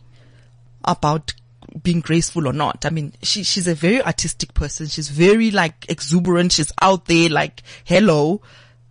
[0.86, 1.34] about
[1.82, 2.86] being graceful or not?
[2.86, 4.88] I mean, she, she's a very artistic person.
[4.88, 6.52] She's very like exuberant.
[6.52, 8.42] She's out there like, hello.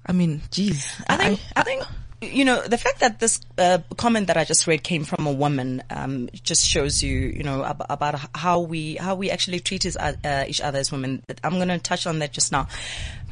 [0.05, 0.91] I mean, geez.
[1.09, 1.85] I think, I, think,
[2.21, 5.33] you know, the fact that this uh, comment that I just read came from a
[5.33, 9.85] woman um, just shows you, you know, ab- about how we how we actually treat
[9.85, 11.23] his, uh, each other as women.
[11.45, 12.69] I'm going to touch on that just now.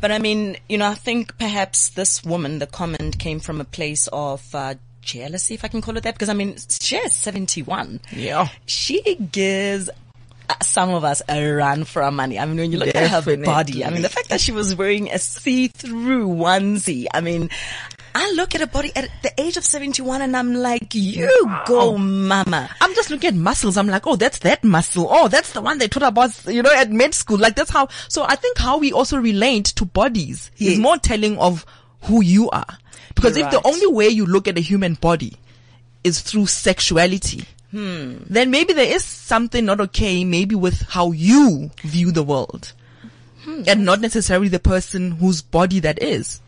[0.00, 3.64] But I mean, you know, I think perhaps this woman, the comment came from a
[3.64, 4.74] place of uh,
[5.12, 8.00] jealousy, if I can call it that, because I mean, she is 71.
[8.12, 8.48] Yeah.
[8.66, 9.90] She gives
[10.62, 12.38] some of us a run for our money.
[12.38, 14.74] I mean, when you look at her body, I mean, the fact that she was
[14.74, 17.50] wearing a see-through onesie, I mean,
[18.14, 21.28] I look at her body at the age of 71 and I'm like, you
[21.66, 21.98] go oh.
[21.98, 22.68] mama.
[22.80, 23.76] I'm just looking at muscles.
[23.76, 25.06] I'm like, oh, that's that muscle.
[25.08, 27.38] Oh, that's the one they taught about, you know, at med school.
[27.38, 30.72] Like that's how, so I think how we also relate to bodies Yes.
[30.72, 31.64] is more telling of
[32.02, 32.78] who you are.
[33.14, 35.36] Because You're if the only way you look at a human body
[36.04, 38.16] is through sexuality, Hmm.
[38.28, 42.72] then maybe there is something not okay, maybe with how you view the world.
[43.44, 43.62] Hmm.
[43.66, 46.40] And not necessarily the person whose body that is.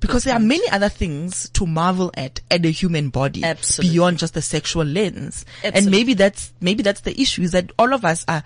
[0.00, 3.94] Because there are many other things to marvel at at a human body Absolutely.
[3.94, 5.44] beyond just the sexual lens.
[5.62, 8.44] And maybe that's maybe that's the issue is that all of us are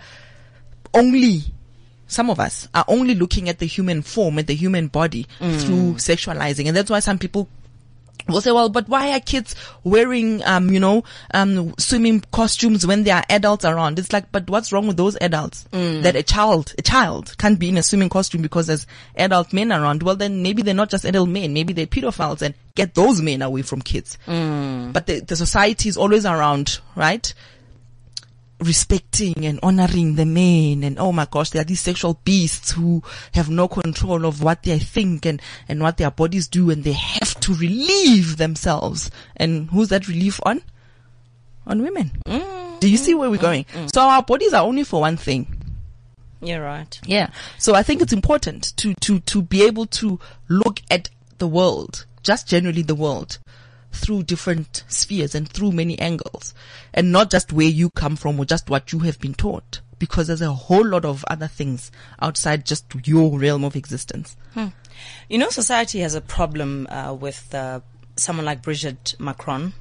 [0.95, 1.43] only
[2.13, 5.61] some of us are only looking at the human form, at the human body Mm.
[5.61, 6.67] through sexualizing.
[6.67, 7.49] And that's why some people
[8.29, 13.03] will say, well, but why are kids wearing, um, you know, um, swimming costumes when
[13.03, 13.99] there are adults around?
[13.99, 15.65] It's like, but what's wrong with those adults?
[15.73, 16.03] Mm.
[16.03, 19.73] That a child, a child can't be in a swimming costume because there's adult men
[19.73, 20.03] around.
[20.03, 21.51] Well, then maybe they're not just adult men.
[21.53, 24.17] Maybe they're pedophiles and get those men away from kids.
[24.25, 24.93] Mm.
[24.93, 27.33] But the, the society is always around, right?
[28.63, 33.03] Respecting and honoring the men and oh my gosh, there are these sexual beasts who
[33.33, 36.93] have no control of what they think and, and what their bodies do and they
[36.93, 39.11] have to relieve themselves.
[39.35, 40.61] And who's that relief on?
[41.65, 42.11] On women.
[42.25, 42.79] Mm-hmm.
[42.79, 43.81] Do you see where we're mm-hmm.
[43.81, 43.89] going?
[43.93, 45.47] So our bodies are only for one thing.
[46.41, 46.99] You're right.
[47.05, 47.29] Yeah.
[47.57, 52.05] So I think it's important to, to, to be able to look at the world,
[52.21, 53.39] just generally the world,
[53.93, 56.53] through different spheres and through many angles
[56.93, 60.27] and not just where you come from or just what you have been taught because
[60.27, 64.35] there's a whole lot of other things outside just your realm of existence.
[65.29, 67.79] You know, society has a problem uh, with uh,
[68.15, 69.73] someone like Brigitte Macron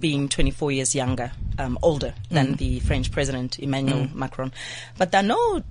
[0.00, 4.50] being 24 years younger, um, older than the French president Emmanuel Macron.
[4.96, 5.62] But there are no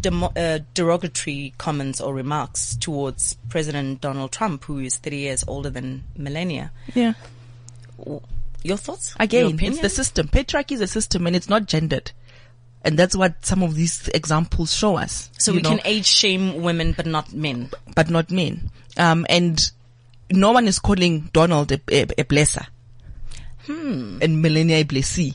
[0.00, 5.70] demo- uh, derogatory comments or remarks towards President Donald Trump, who is 30 years older
[5.70, 6.72] than Melania.
[6.94, 7.12] Yeah.
[8.62, 9.14] Your thoughts?
[9.20, 10.28] Again, Your it's the system.
[10.28, 12.12] Patriarchy is a system and it's not gendered.
[12.82, 15.30] And that's what some of these examples show us.
[15.38, 15.70] so we know.
[15.70, 17.70] can age shame women, but not men.
[17.94, 18.70] but not men.
[18.96, 19.70] Um, and
[20.30, 22.66] no one is calling Donald a, a, a blesser.
[23.66, 25.34] And Melania a blessee.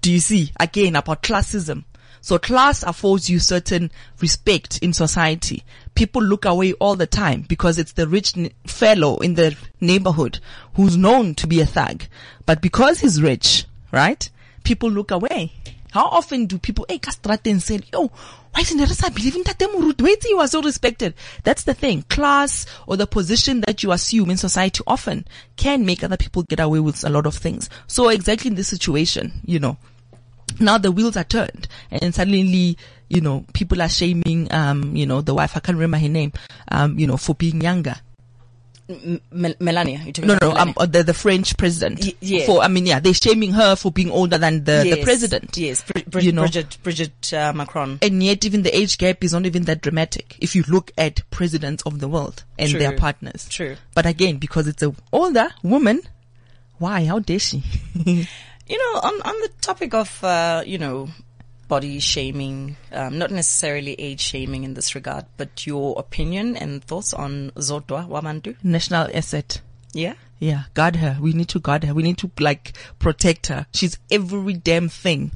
[0.00, 0.50] Do you see?
[0.60, 1.84] Again, about classism.
[2.24, 5.62] So class affords you certain respect in society.
[5.94, 8.32] People look away all the time because it's the rich
[8.66, 10.38] fellow in the neighborhood
[10.72, 12.04] who's known to be a thug.
[12.46, 14.26] But because he's rich, right?
[14.62, 15.52] People look away.
[15.90, 20.00] How often do people, hey, castrate and say, yo, why isn't believe in Tate Murut?
[20.00, 21.12] Wait you are so respected.
[21.42, 22.04] That's the thing.
[22.08, 26.58] Class or the position that you assume in society often can make other people get
[26.58, 27.68] away with a lot of things.
[27.86, 29.76] So exactly in this situation, you know,
[30.60, 32.76] now the wheels are turned and suddenly,
[33.08, 36.32] you know, people are shaming, um, you know, the wife, I can't remember her name,
[36.70, 37.96] um, you know, for being younger.
[38.86, 39.98] M- Mel- Melania.
[40.22, 40.74] No, about no, um, Melania.
[40.76, 42.00] uh, the, the French president.
[42.02, 42.44] Y- yeah.
[42.46, 45.56] For, I mean, yeah, they're shaming her for being older than the, the president.
[45.56, 46.42] Yes, Bri- Bri- You know.
[46.42, 47.98] Bridget, Bridget uh, Macron.
[48.02, 51.22] And yet even the age gap is not even that dramatic if you look at
[51.30, 52.78] presidents of the world and True.
[52.78, 53.48] their partners.
[53.48, 53.76] True.
[53.94, 56.02] But again, because it's a older woman,
[56.76, 57.06] why?
[57.06, 57.62] How dare she?
[58.68, 61.08] You know, on on the topic of uh, you know
[61.68, 67.12] body shaming, um, not necessarily age shaming in this regard, but your opinion and thoughts
[67.14, 68.56] on Zodwa Wabantu?
[68.62, 69.60] National asset.
[69.92, 70.14] Yeah.
[70.40, 71.16] Yeah, guard her.
[71.20, 71.94] We need to guard her.
[71.94, 73.66] We need to like protect her.
[73.72, 75.30] She's every damn thing.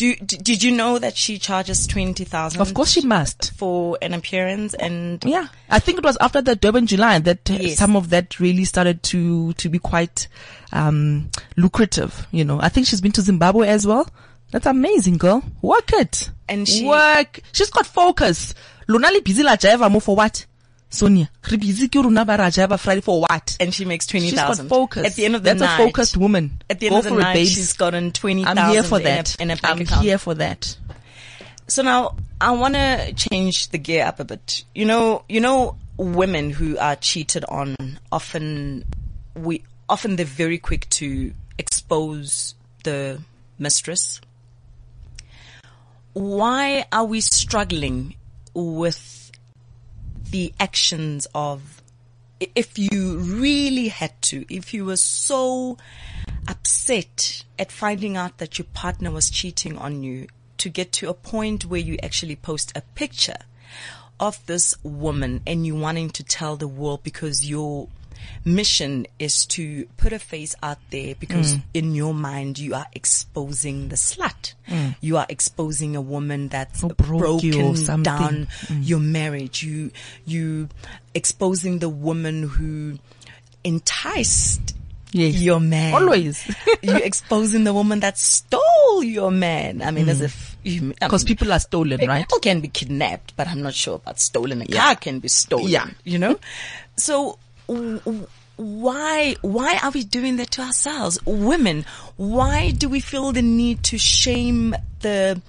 [0.00, 2.62] Do, did you know that she charges twenty thousand?
[2.62, 3.52] Of course she must.
[3.52, 7.58] for an appearance and Yeah, I think it was after the Durban July that uh,
[7.60, 7.76] Yes.
[7.76, 10.26] some of that really started to to be quite
[10.72, 12.26] um lucrative.
[12.30, 14.08] You know, I think she's been to Zimbabwe as well.
[14.52, 15.42] That's amazing, girl.
[15.60, 17.40] Work it And she- work.
[17.52, 18.54] She's got focus.
[18.88, 20.46] Lunali busy la jaiva mo for what?
[20.92, 23.56] Sonia, busy ke rona ba ra jaiva Friday for what?
[23.60, 25.06] and she makes twenty She's got focus.
[25.06, 26.60] At the end of the That's night, a focused woman.
[26.68, 27.50] At the end Go of the it, night, babes.
[27.52, 28.58] she's gotten twenty thousand.
[28.58, 29.36] I'm here for in that.
[29.38, 30.02] A, in a bank I'm account.
[30.04, 30.76] here for that.
[31.68, 34.64] So now I want to change the gear up a bit.
[34.74, 37.76] You know, you know, women who are cheated on
[38.10, 38.84] often
[39.36, 43.20] we often they're very quick to expose the
[43.60, 44.20] mistress.
[46.14, 48.16] Why are we struggling
[48.54, 49.19] with
[50.30, 51.82] the actions of
[52.40, 55.76] if you really had to, if you were so
[56.48, 60.26] upset at finding out that your partner was cheating on you
[60.58, 63.36] to get to a point where you actually post a picture
[64.18, 67.88] of this woman and you wanting to tell the world because your
[68.44, 71.62] mission is to put a face out there because mm.
[71.74, 74.54] in your mind you are exposing the slut.
[74.68, 74.96] Mm.
[75.00, 78.02] You are exposing a woman that's Who broke you or broken something.
[78.02, 78.86] down mm.
[78.88, 79.62] your marriage.
[79.62, 79.90] You,
[80.24, 80.68] you
[81.14, 82.98] exposing the woman who
[83.64, 84.74] enticed
[85.12, 85.40] Yes.
[85.40, 85.92] your man.
[85.94, 86.48] Always.
[86.82, 89.82] You're exposing the woman that stole your man.
[89.82, 92.20] I mean, as if you, I Because mean, people are stolen, right?
[92.22, 94.62] People can be kidnapped, but I'm not sure about stolen.
[94.62, 94.84] A Yeah.
[94.84, 95.66] car can be stolen.
[95.68, 95.88] Yeah.
[96.04, 96.38] You know?
[96.96, 97.38] So,
[98.56, 101.18] why, why are we doing that to ourselves?
[101.24, 105.40] Women, why do we feel the need to shame the,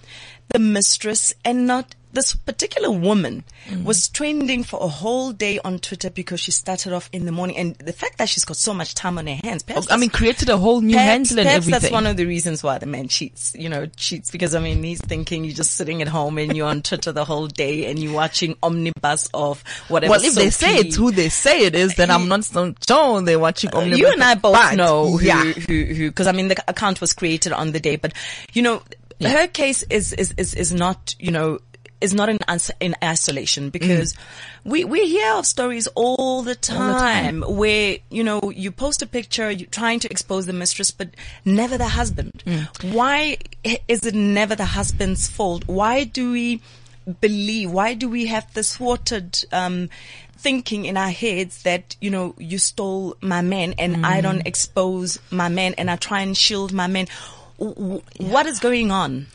[0.49, 3.83] the mistress and not this particular woman Mm.
[3.83, 7.55] was trending for a whole day on Twitter because she started off in the morning
[7.57, 9.61] and the fact that she's got so much time on her hands.
[9.61, 11.81] perhaps I mean, created a whole new Perhaps, handle and perhaps everything.
[11.81, 14.81] that's one of the reasons why the man cheats, you know, cheats because I mean,
[14.83, 17.99] he's thinking you're just sitting at home and you're on Twitter the whole day and
[17.99, 20.11] you're watching omnibus of whatever.
[20.11, 23.21] well, if they say it's who they say it is, then I'm not so sure
[23.21, 23.99] they're watching Omnibus.
[23.99, 25.43] you and I both But, know who, yeah.
[25.43, 28.13] who, who, because I mean, the account was created on the day, but
[28.53, 28.81] you know,
[29.21, 31.59] her case is, is, is, is not, you know,
[32.01, 32.39] is not in,
[32.79, 34.17] in isolation because mm.
[34.65, 39.49] we, we hear of stories all the time where, you know, you post a picture,
[39.49, 41.09] you're trying to expose the mistress, but
[41.45, 42.43] never the husband.
[42.45, 42.93] Mm.
[42.93, 43.37] Why
[43.87, 45.67] is it never the husband's fault?
[45.67, 46.61] Why do we
[47.21, 49.89] believe, why do we have this thwarted, um,
[50.37, 54.23] thinking in our heads that, you know, you stole my man and I mm.
[54.23, 57.07] don't expose my man and I try and shield my man.
[57.57, 59.27] What is going on?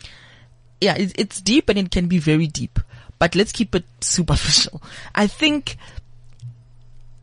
[0.81, 2.79] Yeah, it's, it's deep and it can be very deep,
[3.19, 4.83] but let's keep it superficial.
[5.15, 5.77] I think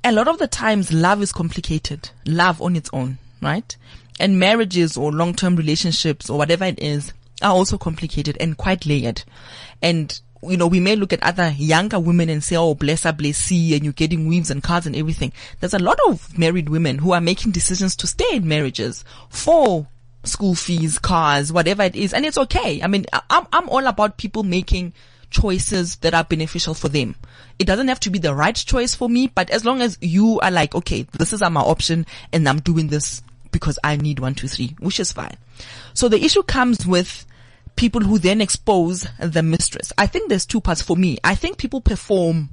[0.03, 2.09] a lot of the times love is complicated.
[2.25, 3.75] Love on its own, right?
[4.19, 9.23] And marriages or long-term relationships or whatever it is are also complicated and quite layered.
[9.81, 13.13] And you know, we may look at other younger women and say, oh, bless her,
[13.13, 15.31] bless she, and you're getting weaves and cars and everything.
[15.59, 19.87] There's a lot of married women who are making decisions to stay in marriages for
[20.23, 22.13] school fees, cars, whatever it is.
[22.13, 22.81] And it's okay.
[22.81, 24.93] I mean, I'm, I'm all about people making
[25.29, 27.15] choices that are beneficial for them.
[27.59, 30.39] It doesn't have to be the right choice for me, but as long as you
[30.39, 34.35] are like, okay, this is my option and I'm doing this because I need one,
[34.35, 35.37] two, three, which is fine.
[35.93, 37.25] So the issue comes with
[37.75, 39.91] people who then expose the mistress.
[39.97, 41.17] I think there's two parts for me.
[41.23, 42.49] I think people perform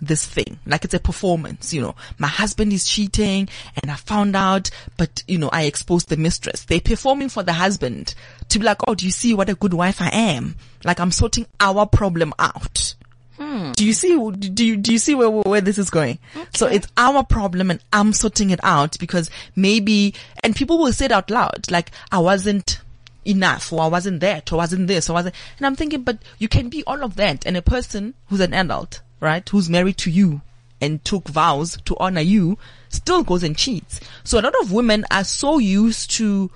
[0.00, 0.58] this thing.
[0.66, 1.94] Like it's a performance, you know.
[2.18, 3.48] My husband is cheating
[3.80, 6.64] and I found out, but you know, I exposed the mistress.
[6.64, 8.14] They're performing for the husband
[8.48, 10.56] to be like, oh, do you see what a good wife I am?
[10.84, 12.94] Like I'm sorting our problem out.
[13.38, 13.70] Hmm.
[13.72, 16.18] Do you see, do you, do you see where, where this is going?
[16.54, 21.04] So it's our problem and I'm sorting it out because maybe, and people will say
[21.04, 22.80] it out loud, like I wasn't
[23.24, 26.48] enough or I wasn't that or wasn't this or wasn't, and I'm thinking, but you
[26.48, 29.48] can be all of that and a person who's an adult, right?
[29.48, 30.42] Who's married to you
[30.80, 32.58] and took vows to honor you
[32.88, 34.00] still goes and cheats.
[34.24, 36.50] So a lot of women are so used to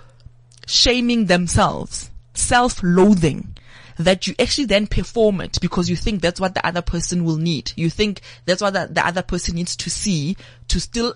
[0.66, 3.56] shaming themselves, self-loathing
[3.98, 7.36] that you actually then perform it because you think that's what the other person will
[7.36, 7.72] need.
[7.76, 10.36] You think that's what the, the other person needs to see
[10.68, 11.14] to still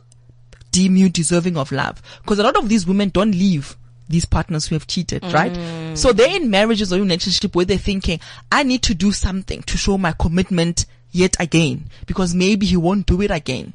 [0.72, 2.02] deem you deserving of love.
[2.22, 3.76] Because a lot of these women don't leave
[4.08, 5.52] these partners who have cheated, right?
[5.52, 5.98] Mm.
[5.98, 8.20] So they're in marriages or in relationship where they're thinking,
[8.52, 10.86] I need to do something to show my commitment
[11.16, 13.72] yet again because maybe he won't do it again.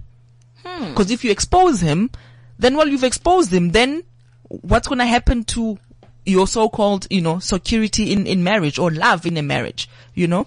[0.63, 0.89] Hmm.
[0.89, 2.11] Because if you expose him,
[2.59, 3.71] then well, you've exposed him.
[3.71, 4.03] Then
[4.47, 5.77] what's going to happen to
[6.25, 10.45] your so-called, you know, security in, in marriage or love in a marriage, you know?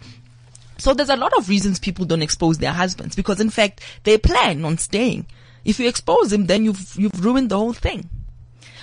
[0.79, 4.19] So there's a lot of reasons people don't expose their husbands because in fact they
[4.19, 5.27] plan on staying.
[5.65, 8.09] If you expose them, then you've, you've ruined the whole thing.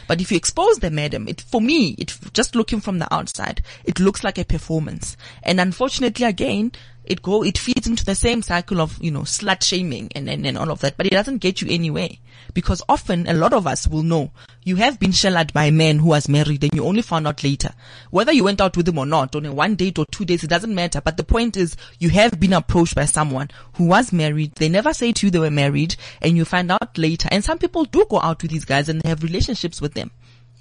[0.07, 3.61] But if you expose them, madam, it, for me, it, just looking from the outside,
[3.85, 5.15] it looks like a performance.
[5.43, 6.73] And unfortunately, again,
[7.03, 10.45] it go, it feeds into the same cycle of, you know, slut shaming and, and,
[10.45, 12.09] and all of that, but it doesn't get you anywhere.
[12.53, 14.31] Because often a lot of us will know
[14.63, 17.43] you have been shellacked by a man who was married and you only found out
[17.43, 17.71] later.
[18.09, 20.43] Whether you went out with him or not, on a one date or two days,
[20.43, 21.01] it doesn't matter.
[21.01, 24.53] But the point is you have been approached by someone who was married.
[24.55, 27.29] They never say to you they were married and you find out later.
[27.31, 30.11] And some people do go out with these guys and they have relationships with them.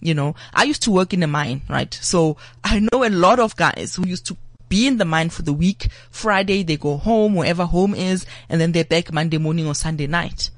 [0.01, 1.93] You know, I used to work in a mine, right?
[1.93, 4.37] So I know a lot of guys who used to
[4.71, 5.89] be in the mine for the week.
[6.11, 10.07] Friday, they go home, wherever home is, and then they're back Monday morning or Sunday
[10.07, 10.49] night.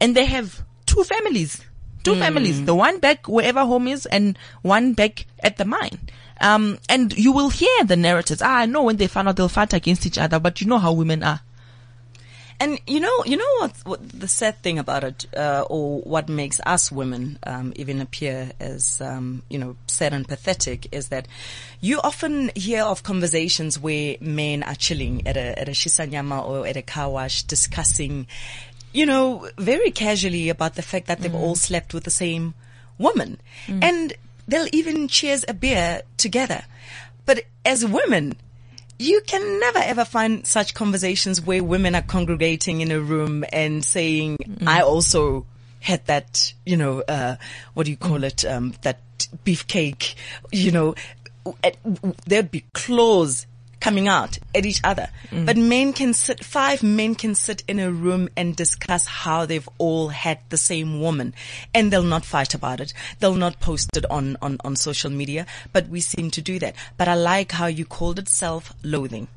[0.00, 1.60] And they have two families.
[2.02, 2.64] Two families.
[2.64, 5.98] The one back wherever home is and one back at the mine.
[6.40, 8.42] Um, and you will hear the narratives.
[8.42, 10.78] Ah, I know when they find out they'll fight against each other, but you know
[10.78, 11.40] how women are.
[12.60, 16.28] And you know, you know what, what the sad thing about it, uh, or what
[16.28, 21.26] makes us women um, even appear as um, you know sad and pathetic, is that
[21.80, 26.66] you often hear of conversations where men are chilling at a at a shisanyama or
[26.66, 28.26] at a car wash discussing,
[28.92, 32.54] you know, very casually about the fact that they've all slept with the same
[32.98, 33.40] woman,
[33.82, 34.12] and
[34.46, 36.62] they'll even cheers a beer together.
[37.26, 38.36] But as women,
[38.98, 43.84] you can never ever find such conversations where women are congregating in a room and
[43.84, 45.46] saying, I also
[45.80, 47.36] had that, you know, uh,
[47.74, 48.44] what do you call it?
[48.44, 49.00] Um, that
[49.44, 50.14] beefcake,
[50.52, 50.94] you know,
[52.26, 53.46] there'd be claws
[53.80, 55.08] coming out at each other.
[55.30, 55.46] Mm.
[55.46, 59.68] But men can sit, five men can sit in a room and discuss how they've
[59.78, 61.34] all had the same woman
[61.72, 62.92] and they'll not fight about it.
[63.18, 66.74] They'll not post it on, on, on social media, but we seem to do that.
[66.96, 69.28] But I like how you called it self-loathing.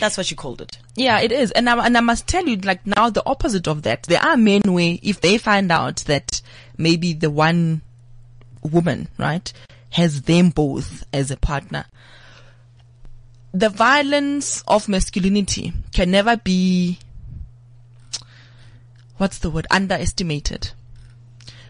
[0.00, 0.78] That's what you called it.
[0.96, 1.50] Yeah, it is.
[1.52, 4.02] And I, and I must tell you, like now the opposite of that.
[4.04, 6.42] There are men where if they find out that
[6.76, 7.80] maybe the one
[8.62, 9.50] woman, right,
[9.90, 11.86] has them both as a partner,
[13.52, 16.98] the violence of masculinity can never be,
[19.16, 20.72] what's the word, underestimated.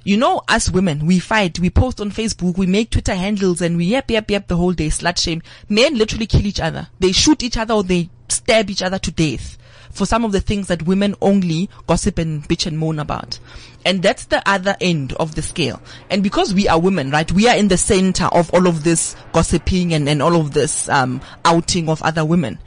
[0.04, 3.76] You know, us women, we fight, we post on Facebook, we make Twitter handles and
[3.76, 5.42] we yep, yep, yep the whole day, slut shame.
[5.68, 6.88] Men literally kill each other.
[6.98, 9.58] They shoot each other or they stab each other to death
[9.98, 13.38] for some of the things that women only gossip and bitch and moan about.
[13.84, 15.80] And that's the other end of the scale.
[16.08, 19.16] And because we are women, right, we are in the center of all of this
[19.32, 22.58] gossiping and, and all of this, um, outing of other women.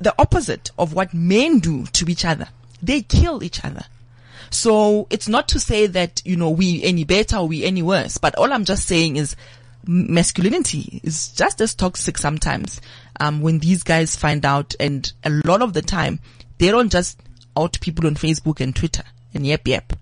[0.00, 2.48] The opposite of what men do to each other.
[2.82, 3.84] They kill each other.
[4.50, 8.18] So it's not to say that, you know, we any better or we any worse,
[8.18, 9.36] but all I'm just saying is
[9.86, 12.80] masculinity is just as toxic sometimes,
[13.20, 16.20] um, when these guys find out and a lot of the time
[16.58, 17.20] they don't just
[17.56, 19.04] out people on Facebook and Twitter
[19.34, 19.92] and yep, yep.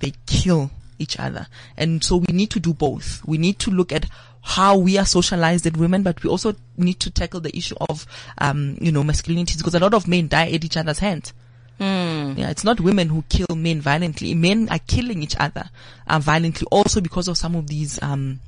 [0.00, 1.46] They kill each other.
[1.76, 3.22] And so we need to do both.
[3.24, 4.06] We need to look at
[4.42, 8.06] how we are socialized as women, but we also need to tackle the issue of,
[8.38, 11.32] um, you know, masculinity because a lot of men die at each other's hands.
[11.78, 14.34] Yeah, it's not women who kill men violently.
[14.34, 15.68] Men are killing each other
[16.06, 18.40] uh, violently also because of some of these, um,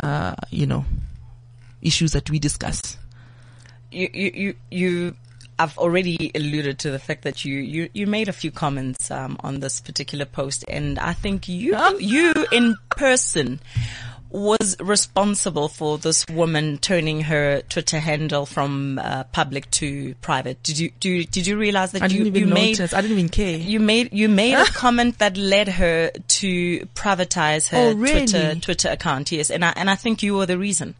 [0.00, 0.84] uh, you know,
[1.82, 2.96] issues that we discuss.
[3.90, 5.16] you, you, you, you
[5.62, 9.36] I've already alluded to the fact that you, you, you made a few comments, um,
[9.40, 13.60] on this particular post and I think you, you in person
[14.30, 20.62] was responsible for this woman turning her Twitter handle from uh, public to private.
[20.62, 22.80] Did you, do, you- did you realize that I you, you made.
[22.80, 23.56] I didn't even care.
[23.58, 28.20] you made you made a comment that led her to privatize her Oh, really?
[28.26, 29.32] Twitter Twitter account.
[29.32, 30.94] Yes, and I and I think you were the reason.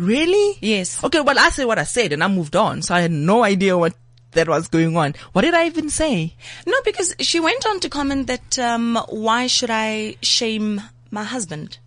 [0.00, 0.56] Really?
[0.62, 1.04] Yes.
[1.04, 2.80] Okay, well, I said what I said and I moved on.
[2.80, 3.94] So I had no idea what
[4.32, 5.14] that was going on.
[5.32, 6.34] What did I even say?
[6.66, 10.80] No, because she went on to comment that um, why should I shame
[11.10, 11.78] my husband?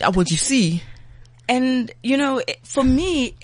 [0.00, 0.82] Uh, What you see?
[1.50, 3.34] And you know, for me,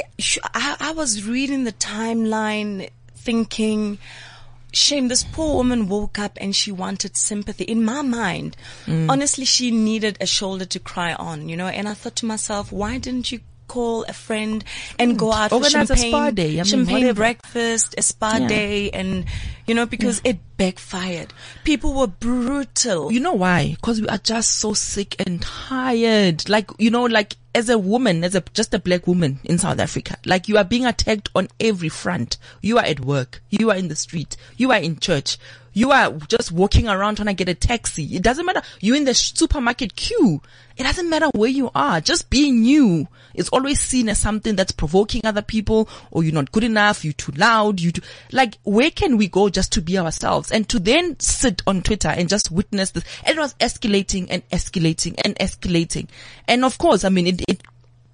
[0.54, 3.98] I, I was reading the timeline, thinking,
[4.72, 5.08] shame.
[5.08, 7.64] This poor woman woke up and she wanted sympathy.
[7.64, 8.56] In my mind,
[8.86, 11.48] honestly, she needed a shoulder to cry on.
[11.48, 14.64] You know, and I thought to myself, why didn't you call a friend
[14.98, 16.50] and go out Organize for a champagne, spa day.
[16.50, 17.14] I mean, champagne whatever.
[17.14, 18.48] breakfast, a spa Yeah.
[18.48, 19.24] day, and
[19.66, 21.32] you know because it backfired.
[21.64, 23.10] People were brutal.
[23.12, 23.72] You know why?
[23.76, 26.48] Because we are just so sick and tired.
[26.48, 29.78] Like, you know, like as a woman, as a, just a black woman in South
[29.78, 32.36] Africa, like you are being attacked on every front.
[32.62, 33.42] You are at work.
[33.50, 34.36] You are in the street.
[34.56, 35.38] You are in church.
[35.76, 38.16] You are just walking around trying to get a taxi.
[38.16, 38.62] It doesn't matter.
[38.80, 40.40] You're in the supermarket queue.
[40.78, 42.00] It doesn't matter where you are.
[42.00, 46.50] Just being you is always seen as something that's provoking other people or you're not
[46.50, 47.04] good enough.
[47.04, 47.80] You're too loud.
[47.80, 47.92] You
[48.32, 52.08] like, where can we go just to be ourselves and to then sit on Twitter
[52.08, 53.04] and just witness this?
[53.26, 56.08] It was escalating and escalating and escalating.
[56.48, 57.62] And of course, I mean, it, it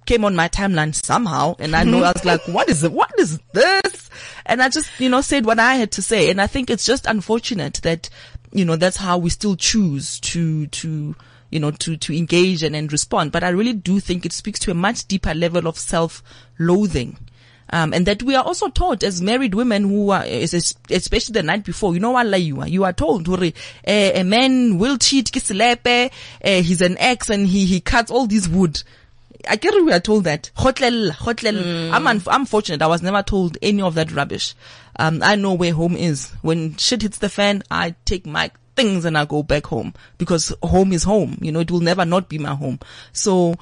[0.05, 2.91] came on my timeline somehow and I know I was like, what is it?
[2.91, 4.09] What is this?
[4.45, 6.29] And I just, you know, said what I had to say.
[6.29, 8.09] And I think it's just unfortunate that,
[8.51, 11.15] you know, that's how we still choose to, to,
[11.49, 13.31] you know, to, to engage and, and respond.
[13.31, 17.17] But I really do think it speaks to a much deeper level of self-loathing.
[17.69, 21.33] Um, and that we are also taught as married women who are, es- es- especially
[21.33, 23.51] the night before, you know what, you are, you are told, hore,
[23.85, 26.09] eh, a man will cheat, uh,
[26.43, 28.83] he's an ex and he, he cuts all this wood.
[29.49, 30.51] I get we are told that.
[30.55, 31.55] Hotel, hotel.
[31.93, 32.81] I'm, un- I'm fortunate.
[32.81, 34.55] I was never told any of that rubbish.
[34.97, 36.31] Um, I know where home is.
[36.41, 40.53] When shit hits the fan, I take my things and I go back home because
[40.63, 41.37] home is home.
[41.41, 42.79] You know, it will never not be my home.
[43.11, 43.55] So,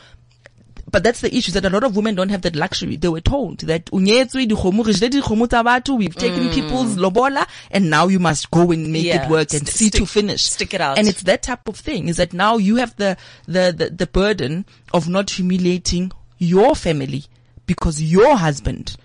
[0.92, 2.98] but that's the issue that a lot of women don't have that luxury.
[2.98, 6.54] They were told that "Unyetswe, dikgomo, re jele dikgomo tsa batho, we've taken mm.
[6.54, 9.26] people's lobola and now you must go and make Yeah.
[9.26, 10.44] it work and St- see to finish.
[10.44, 10.98] stick it out.
[10.98, 14.08] And it's that type of thing is that now you have the, the, the, the
[14.08, 17.26] burden of not humiliating your family
[17.66, 18.98] because your husband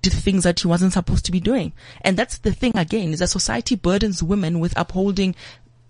[0.00, 1.72] did things that he wasn't supposed to be doing.
[2.02, 5.34] And that's the thing again, is that society burdens women with upholding,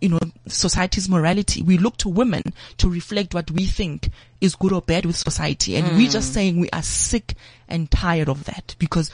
[0.00, 1.62] you know, society's morality.
[1.62, 2.42] We look to women
[2.78, 5.76] to reflect what we think is good or bad with society.
[5.76, 6.34] And we're just hmm.
[6.34, 7.34] saying we are sick
[7.68, 9.10] and tired of that because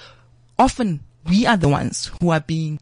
[0.59, 2.79] often we are the ones who are being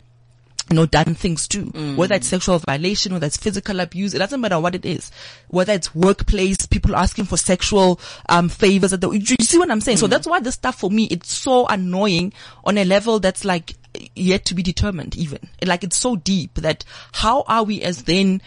[0.70, 1.64] you know, done things too.
[1.66, 1.96] Hmm.
[1.96, 5.11] Whether it's sexual violation, whether it's physical abuse, it doesn't matter what it is.
[5.48, 8.92] Whether it's workplace, people asking for sexual, um, favors.
[8.92, 9.98] At the, you see what I'm saying?
[9.98, 10.11] So hmm.
[10.11, 12.32] that's why this stuff for me, it's so annoying
[12.64, 13.74] on a level that's like
[14.14, 15.49] yet to be determined even.
[15.64, 18.42] Like it's so deep that how are we as then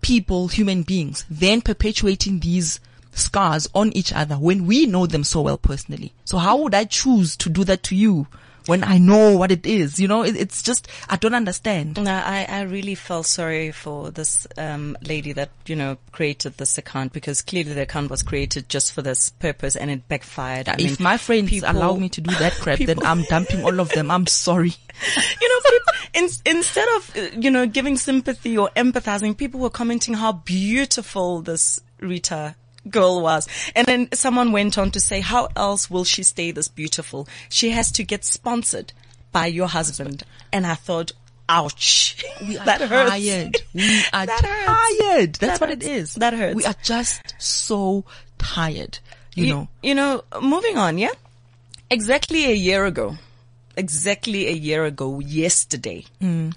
[0.00, 2.80] people, human beings, then perpetuating these
[3.12, 6.12] scars on each other when we know them so well personally?
[6.24, 8.26] So how would I choose to do that to you?
[8.66, 12.02] When I know what it is, you know, it, it's just, I don't understand.
[12.02, 16.78] No, I, I really felt sorry for this um, lady that you know created this
[16.78, 20.68] account because clearly the account was created just for this purpose and it backfired.
[20.68, 23.64] I if mean, my friends people- allow me to do that crap, then I'm dumping
[23.64, 24.10] all of them.
[24.10, 24.72] I'm sorry.
[25.40, 29.70] you know, people, in, instead of, uh, you know, giving sympathy or empathizing, people were
[29.70, 32.54] commenting how beautiful this Rita
[32.88, 33.48] girl was.
[33.74, 37.28] And then someone went on to say, how else will she stay this beautiful?
[37.48, 38.92] She has to get sponsored
[39.30, 40.24] by your husband.
[40.52, 41.12] And I thought,
[41.48, 42.24] ouch.
[42.46, 43.10] We are that hurts.
[43.10, 43.56] tired.
[43.74, 44.98] We are That hurts.
[44.98, 45.32] tired.
[45.34, 45.86] That's That what it hurts.
[46.10, 46.14] is.
[46.16, 46.54] That hurts.
[46.56, 48.04] We are just so
[48.38, 48.98] tired.
[49.34, 49.68] You, know.
[49.82, 51.08] you know, moving on, yeah?
[51.88, 53.16] Exactly a year ago,
[53.76, 56.54] exactly a year ago, yesterday, Mm.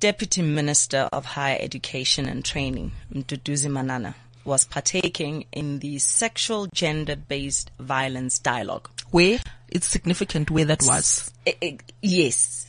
[0.00, 4.14] Deputy Minister of Higher Education and Training, Mduduzi Manana,
[4.46, 8.88] was partaking in the sexual gender-based violence dialogue.
[9.10, 9.38] Where
[9.68, 12.66] it's significant where that was Eh, eh, yes,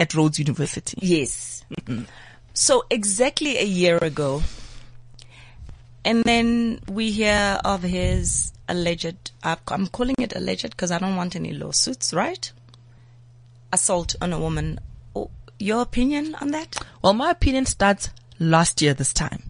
[0.00, 0.98] at Rhodes University.
[1.00, 1.64] yes.
[2.54, 4.42] So exactly a year ago,
[6.04, 11.36] and then we hear of his alleged, I'm calling it alleged because I don't want
[11.36, 12.50] any lawsuits, right?
[13.72, 14.80] Assault on a woman.
[15.14, 16.76] Oh, your opinion on that?
[17.02, 19.42] Well, my opinion starts last year this time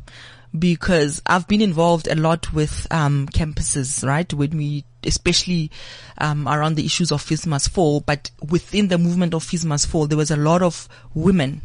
[0.56, 4.32] because I've been involved a lot with um, campuses, right?
[4.32, 5.70] When we, especially
[6.18, 9.86] um, around the issues of Fees Must Fall, but within the movement of Fees Must
[9.86, 11.62] Fall, there was a lot of women,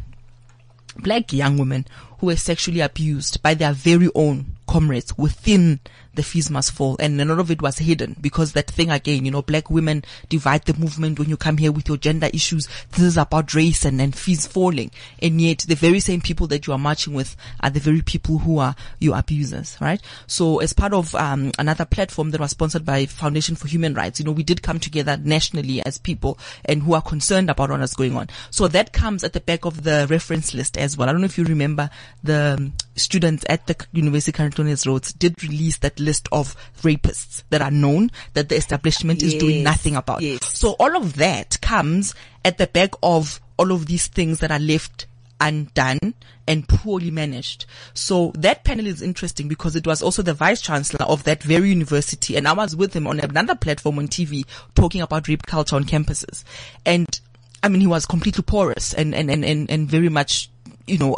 [0.98, 1.86] black young women,
[2.24, 5.78] who were sexually abused by their very own comrades within
[6.14, 6.96] the fees must fall.
[7.00, 10.64] And lot of it was hidden because that thing again, you know, black women divide
[10.64, 12.68] the movement when you come here with your gender issues.
[12.90, 14.90] This is about race and, and fees falling.
[15.20, 18.38] And yet the very same people that you are marching with are the very people
[18.38, 20.00] who are your abusers, right?
[20.26, 24.18] So as part of, um, another platform that was sponsored by Foundation for Human Rights,
[24.18, 27.80] you know, we did come together nationally as people and who are concerned about what
[27.80, 28.28] is going on.
[28.50, 31.08] So that comes at the back of the reference list as well.
[31.08, 31.90] I don't know if you remember
[32.22, 37.42] the um, students at the University of Carintonians Rhodes did release that list of rapists
[37.50, 40.20] that are known that the establishment is doing nothing about.
[40.20, 40.56] yes.
[40.56, 44.58] So all of that comes at the back of all of these things that are
[44.58, 45.06] left
[45.40, 46.14] undone
[46.46, 47.66] and poorly managed.
[47.92, 51.70] So that panel is interesting because it was also the vice chancellor of that very
[51.70, 54.44] university and I was with him on another platform on TV
[54.74, 56.44] talking about rape culture on campuses.
[56.84, 57.08] And
[57.62, 60.50] I mean, he was completely porous and, and, and, and, and very much,
[60.86, 61.16] you know,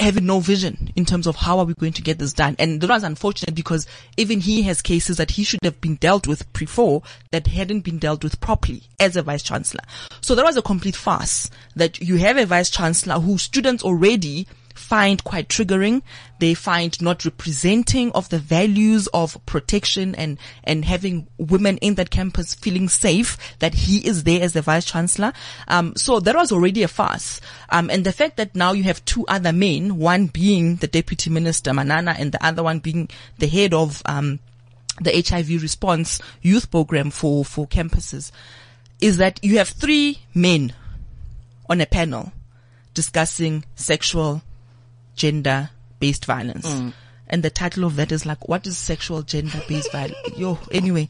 [0.00, 2.56] having no vision in terms of how are we going to get this done.
[2.58, 3.86] And that was unfortunate because
[4.16, 7.98] even he has cases that he should have been dealt with before that hadn't been
[7.98, 9.84] dealt with properly as a vice chancellor.
[10.20, 14.46] So that was a complete farce that you have a vice chancellor who students already
[14.74, 16.02] find quite triggering.
[16.38, 22.10] They find not representing of the values of protection and, and having women in that
[22.10, 25.32] campus feeling safe that he is there as the vice chancellor.
[25.68, 27.40] Um, so that was already a farce.
[27.70, 31.30] Um, and the fact that now you have two other men, one being the deputy
[31.30, 33.08] minister Manana and the other one being
[33.38, 34.40] the head of, um,
[35.00, 38.30] the HIV response youth program for, for campuses
[39.00, 40.72] is that you have three men
[41.68, 42.32] on a panel
[42.94, 44.42] discussing sexual
[45.14, 46.66] gender based violence.
[46.66, 46.92] Mm.
[47.28, 50.16] And the title of that is like, what is sexual gender based violence?
[50.36, 51.08] Yo, anyway,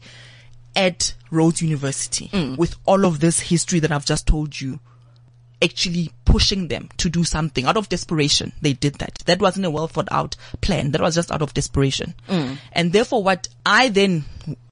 [0.75, 2.57] at Rhodes University Mm.
[2.57, 4.79] with all of this history that I've just told you,
[5.61, 8.51] actually pushing them to do something out of desperation.
[8.61, 9.19] They did that.
[9.25, 10.91] That wasn't a well thought out plan.
[10.91, 12.13] That was just out of desperation.
[12.27, 14.25] And therefore what I then,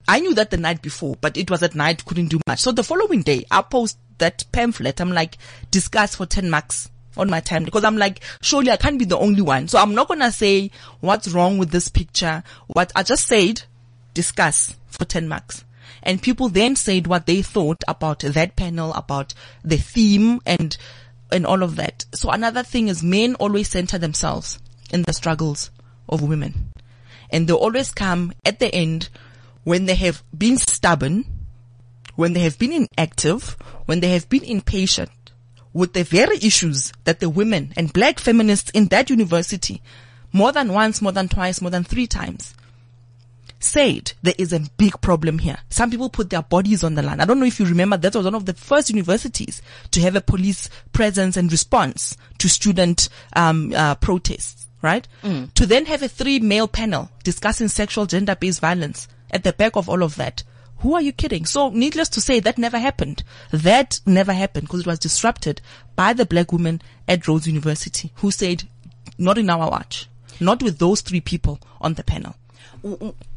[0.07, 2.59] I knew that the night before, but it was at night, couldn't do much.
[2.59, 4.99] So the following day, I post that pamphlet.
[4.99, 5.38] I'm like,
[5.71, 9.18] discuss for 10 marks on my time because I'm like, surely I can't be the
[9.18, 9.68] only one.
[9.68, 12.43] So I'm not going to say what's wrong with this picture.
[12.68, 13.64] What I just said,
[14.14, 15.64] discuss for 10 marks.
[16.03, 19.34] And people then said what they thought about that panel, about
[19.64, 20.76] the theme and,
[21.32, 22.05] and all of that.
[22.14, 24.59] So another thing is men always center themselves
[24.91, 25.70] in the struggles
[26.09, 26.70] of women.
[27.30, 29.09] And they always come at the end
[29.64, 31.26] when they have been stubborn,
[32.16, 33.55] when they have been inactive,
[33.86, 35.09] when they have been impatient
[35.74, 39.82] with the very issues that the women and black feminists in that university
[40.34, 42.53] more than once, more than twice, more than three times
[43.63, 45.57] said there is a big problem here.
[45.69, 47.19] Some people put their bodies on the line.
[47.19, 49.61] I don't know if you remember that was one of the first universities
[49.91, 55.07] to have a police presence and response to student um, uh, protests, right?
[55.55, 59.76] To then have a three male panel discussing sexual gender based violence at the back
[59.76, 60.43] of all of that.
[60.82, 61.45] Who are you kidding?
[61.45, 63.23] So needless to say, that never happened.
[63.51, 65.61] That never happened because it was disrupted
[65.95, 68.63] by the black woman at Rhodes University who said,
[69.17, 70.07] not in our watch.
[70.39, 72.36] Not with those three people on the panel.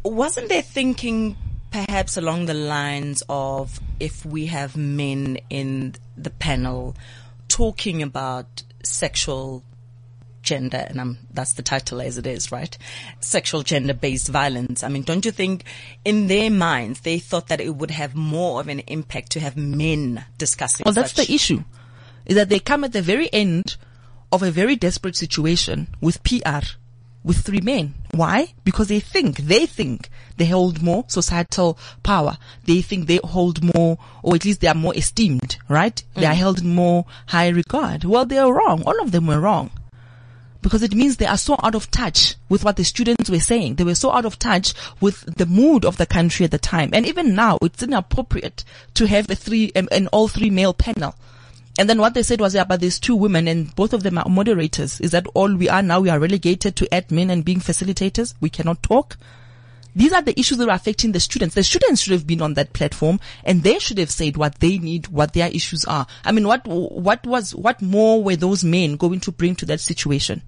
[0.02, 1.36] Wasn't there thinking
[1.70, 6.96] perhaps along the lines of if we have men in the panel
[7.48, 9.62] talking about sexual
[10.44, 12.76] gender, and um, that's the title as it is, right?
[13.20, 14.84] Sexual gender based violence.
[14.84, 15.64] I mean, don't you think
[16.04, 19.56] in their minds they thought that it would have more of an impact to have
[19.56, 21.64] men discussing Well, that's the issue.
[22.26, 23.76] Is that they come at the very end
[24.30, 26.64] of a very desperate situation with PR,
[27.22, 27.94] with three men.
[28.12, 28.54] Why?
[28.64, 32.36] Because they think, they think they hold more societal power.
[32.64, 36.02] They think they hold more, or at least they are more esteemed, right?
[36.14, 38.04] They are held in more high regard.
[38.04, 38.82] Well, they are wrong.
[38.82, 39.70] All of them were wrong
[40.64, 43.74] because it means they are so out of touch with what the students were saying.
[43.74, 46.88] They were so out of touch with the mood of the country at the time.
[46.94, 51.16] And even now, it's inappropriate to have a three, um, an all three male panel.
[51.78, 54.16] And then what they said was, yeah, but there's two women and both of them
[54.16, 55.02] are moderators.
[55.02, 56.00] Is that all we are now?
[56.00, 58.32] We are relegated to admin and being facilitators.
[58.40, 59.18] We cannot talk.
[59.96, 61.54] These are the issues that are affecting the students.
[61.54, 64.78] The students should have been on that platform and they should have said what they
[64.78, 66.06] need, what their issues are.
[66.24, 69.80] I mean, what, what was, what more were those men going to bring to that
[69.80, 70.42] situation?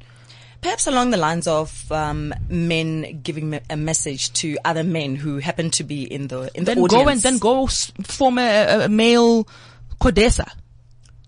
[0.62, 5.38] Perhaps along the lines of um, men giving me- a message to other men who
[5.38, 8.38] happen to be in the in the Then audience go and then go s- form
[8.38, 9.46] a, a male
[10.00, 10.50] Codesa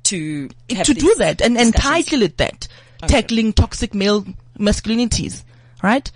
[0.04, 2.66] to to do that and, and title it that.
[3.02, 4.24] Tackling toxic male
[4.58, 5.44] masculinities,
[5.82, 6.10] right?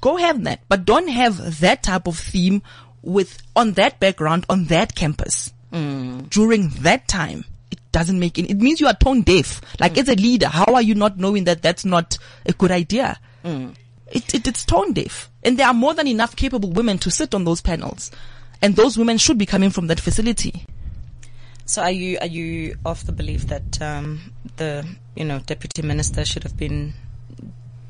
[0.00, 2.62] Go have that, but don't have that type of theme
[3.02, 5.52] with, on that background, on that campus.
[5.72, 6.28] Mm.
[6.28, 7.44] During that time.
[7.70, 9.60] It doesn't make it, it means you are tone deaf.
[9.80, 10.20] Like as a mm.
[10.20, 13.18] leader, how are you not knowing that that's not a good idea?
[13.44, 13.74] Mm.
[14.08, 15.30] It, it, it's tone deaf.
[15.42, 18.10] And there are more than enough capable women to sit on those panels.
[18.60, 20.66] And those women should be coming from that facility.
[21.64, 26.24] So are you are you of the belief that um, the you know deputy minister
[26.24, 26.92] should have been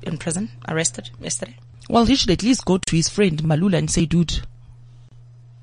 [0.03, 1.57] in prison, arrested yesterday?
[1.89, 4.41] Well, he should at least go to his friend Mbalula and say, dude,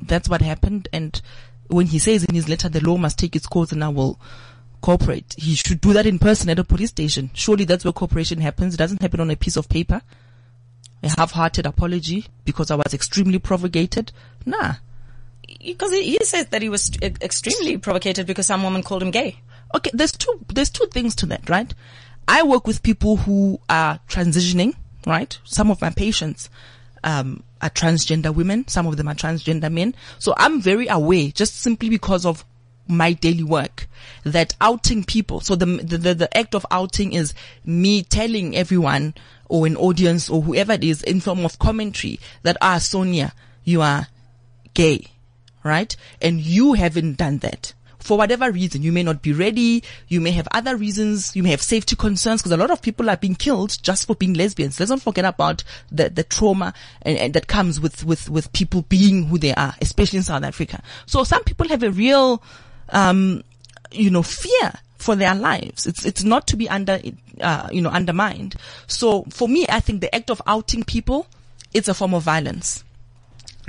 [0.02, 0.88] that's what happened.
[0.92, 1.20] And
[1.68, 4.20] when he says in his letter, the law must take its course and I will
[4.82, 7.30] cooperate, he should do that in person at a police station.
[7.34, 8.74] Surely that's where cooperation happens.
[8.74, 10.02] It doesn't happen on a piece of paper.
[11.02, 14.12] A half-hearted apology because I was extremely provocated.
[14.46, 14.76] Nah.
[15.64, 19.40] Because he, he says that he was extremely provocated because some woman called him gay.
[19.76, 21.74] okay, there's two, there's two things to that, right?
[22.28, 24.76] I work with people who are transitioning,
[25.06, 25.38] right?
[25.44, 26.50] Some of my patients,
[27.04, 28.68] um, are transgender women.
[28.68, 29.96] Some of them are transgender men.
[30.18, 32.46] So I'm very aware just simply because of
[32.88, 33.88] my daily work
[34.24, 35.42] that outing people.
[35.42, 37.34] So the, the, the, act of outing is
[37.64, 39.14] me telling everyone
[39.48, 43.34] or an audience or whoever it is in form of commentary that, ah, Sonia,
[43.64, 44.08] you are
[44.74, 45.06] gay,
[45.64, 45.96] right?
[46.22, 48.82] And you haven't done that for whatever reason.
[48.82, 49.84] You may not be ready.
[50.08, 51.36] You may have other reasons.
[51.36, 54.16] You may have safety concerns because a lot of people are being killed just for
[54.16, 54.80] being lesbians.
[54.80, 58.84] Let's not forget about the, the trauma and, and that comes with, with, with people
[58.84, 60.82] being who they are, especially in South Africa.
[61.06, 62.42] So some people have a real,
[62.90, 63.44] um,
[63.92, 65.88] you know, fear for their lives.
[65.88, 67.00] It's, it's not to be under,
[67.42, 68.56] uh, you know, undermined.
[68.88, 71.28] So for me, I think the act of outing people,
[71.74, 72.84] it's a form of violence.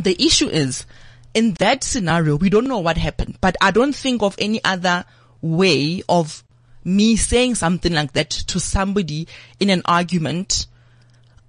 [0.03, 0.87] The issue is,
[1.35, 5.05] in that scenario, we don't know what happened, but I don't think of any other
[5.41, 6.43] way of
[6.85, 9.29] me saying something like that to somebody
[9.59, 10.67] in an argument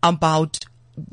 [0.04, 0.60] about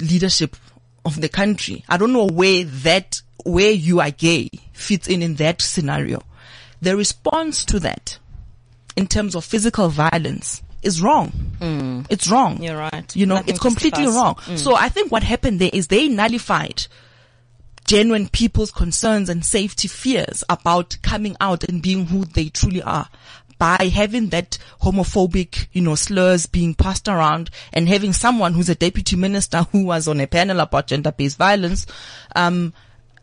[0.01, 0.57] leadership
[1.05, 1.85] of the country.
[1.89, 6.23] I don't know where that, where you are gay fits in in that scenario.
[6.81, 8.19] The response to that
[8.97, 11.33] in terms of physical violence is wrong.
[11.61, 12.07] Mm.
[12.11, 12.63] It's wrong.
[12.63, 13.15] You're right.
[13.17, 14.35] You know, Nothing it's completely wrong.
[14.35, 14.59] Mm.
[14.59, 16.87] So I think what happened there is they nullified
[17.89, 23.09] genuine people's concerns and safety fears about coming out and being who they truly are
[23.59, 28.75] by having that homophobic, you know, slurs being passed around and having someone who's a
[28.75, 31.87] deputy minister who was on a panel about gender-based violence,
[32.37, 32.75] um,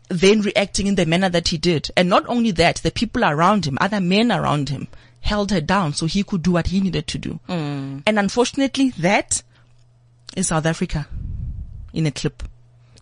[0.08, 1.88] then reacting in the manner that he did.
[1.96, 4.88] And not only that, the people around him, other men around him,
[5.20, 7.38] held her down so he could do what he needed to do.
[7.48, 8.02] Mm.
[8.04, 9.44] And unfortunately, that
[10.36, 11.06] is South Africa
[11.94, 12.42] in a clip.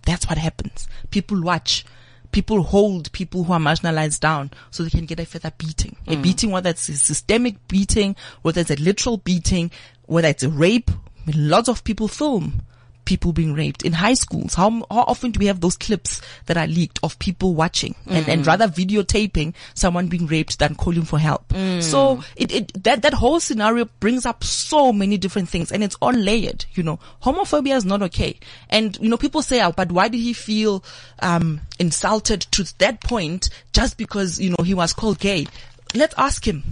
[0.06, 0.88] That's what happens.
[1.10, 1.84] People watch.
[2.32, 5.96] People hold people who are marginalized down so they can get a further beating.
[6.08, 6.22] A mm.
[6.22, 9.70] beating, whether it's a systemic beating, whether it's a literal beating,
[10.06, 10.90] whether it's a rape.
[11.32, 12.62] Lots of people film
[13.04, 14.54] people being raped in high schools.
[14.54, 18.28] How, how often do we have those clips that are leaked of people watching and,
[18.28, 18.46] and mm.
[18.46, 21.48] rather videotaping someone being raped than calling for help?
[21.48, 21.82] Mm.
[21.82, 25.96] So it, it, that, that whole scenario brings up so many different things and it's
[26.00, 26.98] all layered, you know.
[27.22, 28.38] Homophobia is not okay.
[28.70, 30.84] And, you know, people say, oh, but why did he feel,
[31.20, 35.46] um, insulted to that point just because, you know, he was called gay?
[35.94, 36.62] Let's ask him.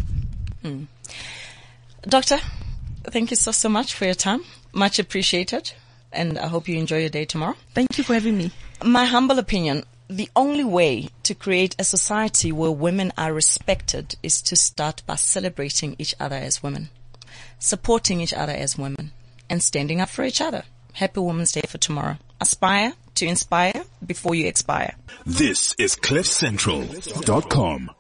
[0.62, 0.85] Hmm.
[2.03, 2.39] Doctor,
[3.05, 4.43] thank you so, so much for your time.
[4.72, 5.72] Much appreciated.
[6.12, 7.56] And I hope you enjoy your day tomorrow.
[7.74, 8.50] Thank you for having me.
[8.84, 14.42] My humble opinion, the only way to create a society where women are respected is
[14.42, 16.90] to start by celebrating each other as women,
[17.58, 19.12] supporting each other as women,
[19.48, 20.64] and standing up for each other.
[20.94, 22.18] Happy Women's Day for tomorrow.
[22.40, 24.96] Aspire to inspire before you expire.
[25.24, 27.90] This is CliffCentral.com.